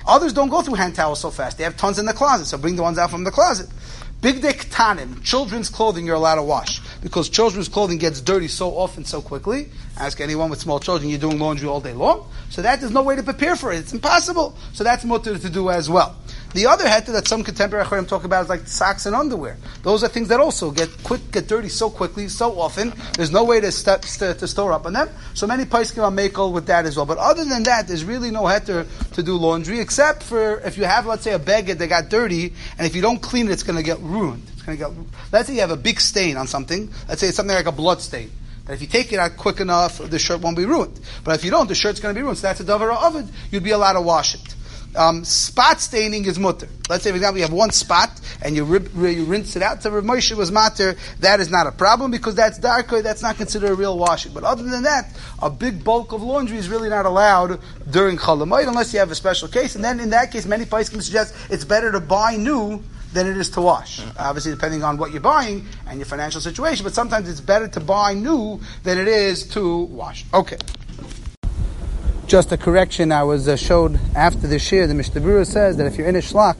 Others 0.06 0.32
don't 0.34 0.48
go 0.48 0.62
through 0.62 0.74
hand 0.74 0.94
towels 0.94 1.20
so 1.20 1.30
fast. 1.30 1.58
They 1.58 1.64
have 1.64 1.76
tons 1.76 1.98
in 1.98 2.06
the 2.06 2.12
closet, 2.12 2.46
so 2.46 2.58
bring 2.58 2.76
the 2.76 2.82
ones 2.82 2.96
out 2.96 3.10
from 3.10 3.24
the 3.24 3.30
closet. 3.32 3.68
Big 4.20 4.40
dick 4.40 4.58
tanim, 4.70 5.20
children's 5.24 5.68
clothing 5.68 6.06
you're 6.06 6.14
allowed 6.14 6.36
to 6.36 6.44
wash 6.44 6.80
because 7.02 7.28
children's 7.28 7.68
clothing 7.68 7.98
gets 7.98 8.20
dirty 8.20 8.46
so 8.46 8.70
often, 8.70 9.04
so 9.04 9.20
quickly. 9.20 9.68
Ask 9.98 10.20
anyone 10.20 10.48
with 10.48 10.60
small 10.60 10.78
children, 10.78 11.10
you're 11.10 11.18
doing 11.18 11.40
laundry 11.40 11.68
all 11.68 11.80
day 11.80 11.92
long. 11.92 12.28
So 12.48 12.62
that 12.62 12.78
there's 12.78 12.92
no 12.92 13.02
way 13.02 13.16
to 13.16 13.24
prepare 13.24 13.56
for 13.56 13.72
it. 13.72 13.78
It's 13.78 13.92
impossible. 13.92 14.56
So 14.74 14.84
that's 14.84 15.04
mutter 15.04 15.36
to 15.36 15.50
do 15.50 15.70
as 15.70 15.90
well. 15.90 16.16
The 16.54 16.66
other 16.66 16.84
heter 16.84 17.12
that 17.12 17.26
some 17.26 17.42
contemporary 17.42 17.84
acharim 17.84 18.06
talk 18.06 18.24
about 18.24 18.44
is 18.44 18.48
like 18.48 18.66
socks 18.66 19.06
and 19.06 19.16
underwear. 19.16 19.56
Those 19.82 20.04
are 20.04 20.08
things 20.08 20.28
that 20.28 20.40
also 20.40 20.70
get 20.70 20.90
quick, 21.02 21.30
get 21.32 21.48
dirty 21.48 21.68
so 21.68 21.88
quickly, 21.88 22.28
so 22.28 22.60
often. 22.60 22.92
There's 23.14 23.30
no 23.30 23.44
way 23.44 23.60
to, 23.60 23.72
st- 23.72 24.04
st- 24.04 24.38
to 24.38 24.46
store 24.46 24.72
up 24.72 24.84
on 24.84 24.92
them. 24.92 25.08
So 25.34 25.46
many 25.46 25.64
poskim 25.64 26.02
are 26.02 26.10
makel 26.10 26.52
with 26.52 26.66
that 26.66 26.84
as 26.84 26.96
well. 26.96 27.06
But 27.06 27.18
other 27.18 27.44
than 27.44 27.62
that, 27.62 27.88
there's 27.88 28.04
really 28.04 28.30
no 28.30 28.42
heter 28.42 28.86
to 29.14 29.22
do 29.22 29.36
laundry, 29.36 29.80
except 29.80 30.22
for 30.22 30.60
if 30.60 30.76
you 30.76 30.84
have, 30.84 31.06
let's 31.06 31.22
say, 31.22 31.32
a 31.32 31.38
beged 31.38 31.78
that 31.78 31.88
got 31.88 32.08
dirty, 32.10 32.52
and 32.76 32.86
if 32.86 32.94
you 32.94 33.02
don't 33.02 33.22
clean 33.22 33.48
it, 33.48 33.52
it's 33.52 33.62
going 33.62 33.76
to 33.76 33.82
get 33.82 33.98
ruined. 34.00 34.42
It's 34.52 34.62
going 34.62 34.76
to 34.76 34.84
get. 34.84 34.92
Let's 35.32 35.48
say 35.48 35.54
you 35.54 35.60
have 35.60 35.70
a 35.70 35.76
big 35.76 36.00
stain 36.00 36.36
on 36.36 36.46
something. 36.46 36.90
Let's 37.08 37.20
say 37.20 37.28
it's 37.28 37.36
something 37.36 37.56
like 37.56 37.66
a 37.66 37.72
blood 37.72 38.00
stain. 38.00 38.30
That 38.66 38.74
if 38.74 38.80
you 38.80 38.86
take 38.86 39.12
it 39.12 39.18
out 39.18 39.36
quick 39.36 39.58
enough, 39.60 39.98
the 39.98 40.18
shirt 40.18 40.40
won't 40.40 40.56
be 40.56 40.66
ruined. 40.66 41.00
But 41.24 41.34
if 41.34 41.44
you 41.44 41.50
don't, 41.50 41.66
the 41.66 41.74
shirt's 41.74 41.98
going 41.98 42.14
to 42.14 42.18
be 42.18 42.22
ruined. 42.22 42.38
So 42.38 42.46
that's 42.46 42.60
a 42.60 42.64
davar 42.64 42.94
of 42.94 43.16
it. 43.16 43.26
You'd 43.50 43.64
be 43.64 43.70
allowed 43.70 43.94
to 43.94 44.00
wash 44.00 44.34
it. 44.34 44.54
Um, 44.94 45.24
spot 45.24 45.80
staining 45.80 46.26
is 46.26 46.38
mutter. 46.38 46.68
Let's 46.88 47.04
say, 47.04 47.10
for 47.10 47.16
example, 47.16 47.38
you 47.38 47.44
have 47.44 47.52
one 47.52 47.70
spot 47.70 48.20
and 48.42 48.54
you, 48.54 48.64
rip, 48.64 48.94
you 48.94 49.24
rinse 49.24 49.56
it 49.56 49.62
out. 49.62 49.80
To 49.82 49.90
Rav 49.90 50.04
Moshe 50.04 50.36
was 50.36 50.52
matter. 50.52 50.96
That 51.20 51.40
is 51.40 51.50
not 51.50 51.66
a 51.66 51.72
problem 51.72 52.10
because 52.10 52.34
that's 52.34 52.58
darker. 52.58 53.00
That's 53.00 53.22
not 53.22 53.36
considered 53.36 53.70
a 53.70 53.74
real 53.74 53.98
washing. 53.98 54.32
But 54.32 54.44
other 54.44 54.64
than 54.64 54.82
that, 54.82 55.16
a 55.40 55.48
big 55.48 55.82
bulk 55.82 56.12
of 56.12 56.22
laundry 56.22 56.58
is 56.58 56.68
really 56.68 56.90
not 56.90 57.06
allowed 57.06 57.60
during 57.90 58.18
Cholamoid 58.18 58.68
unless 58.68 58.92
you 58.92 58.98
have 58.98 59.10
a 59.10 59.14
special 59.14 59.48
case. 59.48 59.76
And 59.76 59.84
then 59.84 59.98
in 60.00 60.10
that 60.10 60.30
case, 60.30 60.44
many 60.44 60.66
places 60.66 60.90
can 60.90 61.00
suggest 61.00 61.34
it's 61.48 61.64
better 61.64 61.90
to 61.92 62.00
buy 62.00 62.36
new 62.36 62.82
than 63.12 63.26
it 63.26 63.36
is 63.36 63.50
to 63.50 63.60
wash. 63.60 64.00
Obviously, 64.18 64.52
depending 64.52 64.82
on 64.82 64.96
what 64.96 65.12
you're 65.12 65.20
buying 65.20 65.66
and 65.86 65.98
your 65.98 66.06
financial 66.06 66.40
situation. 66.40 66.84
But 66.84 66.94
sometimes 66.94 67.28
it's 67.28 67.40
better 67.40 67.68
to 67.68 67.80
buy 67.80 68.14
new 68.14 68.60
than 68.82 68.98
it 68.98 69.08
is 69.08 69.46
to 69.50 69.78
wash. 69.84 70.24
Okay. 70.32 70.58
Just 72.32 72.50
a 72.50 72.56
correction 72.56 73.12
I 73.12 73.24
was 73.24 73.46
uh, 73.46 73.56
showed 73.56 74.00
after 74.16 74.46
the 74.46 74.56
shiur. 74.56 74.88
The 74.88 74.94
Mishnah 74.94 75.44
says 75.44 75.76
that 75.76 75.86
if 75.86 75.98
you're 75.98 76.06
in 76.06 76.16
a 76.16 76.20
shlak 76.20 76.56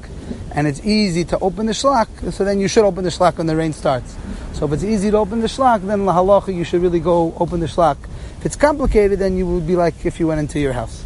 and 0.54 0.66
it's 0.66 0.84
easy 0.84 1.24
to 1.24 1.38
open 1.38 1.64
the 1.64 1.72
shlak, 1.72 2.30
so 2.30 2.44
then 2.44 2.60
you 2.60 2.68
should 2.68 2.84
open 2.84 3.04
the 3.04 3.10
shlak 3.10 3.38
when 3.38 3.46
the 3.46 3.56
rain 3.56 3.72
starts. 3.72 4.14
So 4.52 4.66
if 4.66 4.72
it's 4.72 4.84
easy 4.84 5.10
to 5.10 5.16
open 5.16 5.40
the 5.40 5.46
shlak, 5.46 5.80
then 5.86 6.04
la 6.04 6.14
halacha 6.14 6.54
you 6.54 6.64
should 6.64 6.82
really 6.82 7.00
go 7.00 7.34
open 7.40 7.60
the 7.60 7.68
shlak. 7.68 7.96
If 8.36 8.44
it's 8.44 8.56
complicated, 8.56 9.18
then 9.18 9.38
you 9.38 9.46
would 9.46 9.66
be 9.66 9.74
like 9.74 10.04
if 10.04 10.20
you 10.20 10.26
went 10.26 10.40
into 10.40 10.60
your 10.60 10.74
house. 10.74 11.01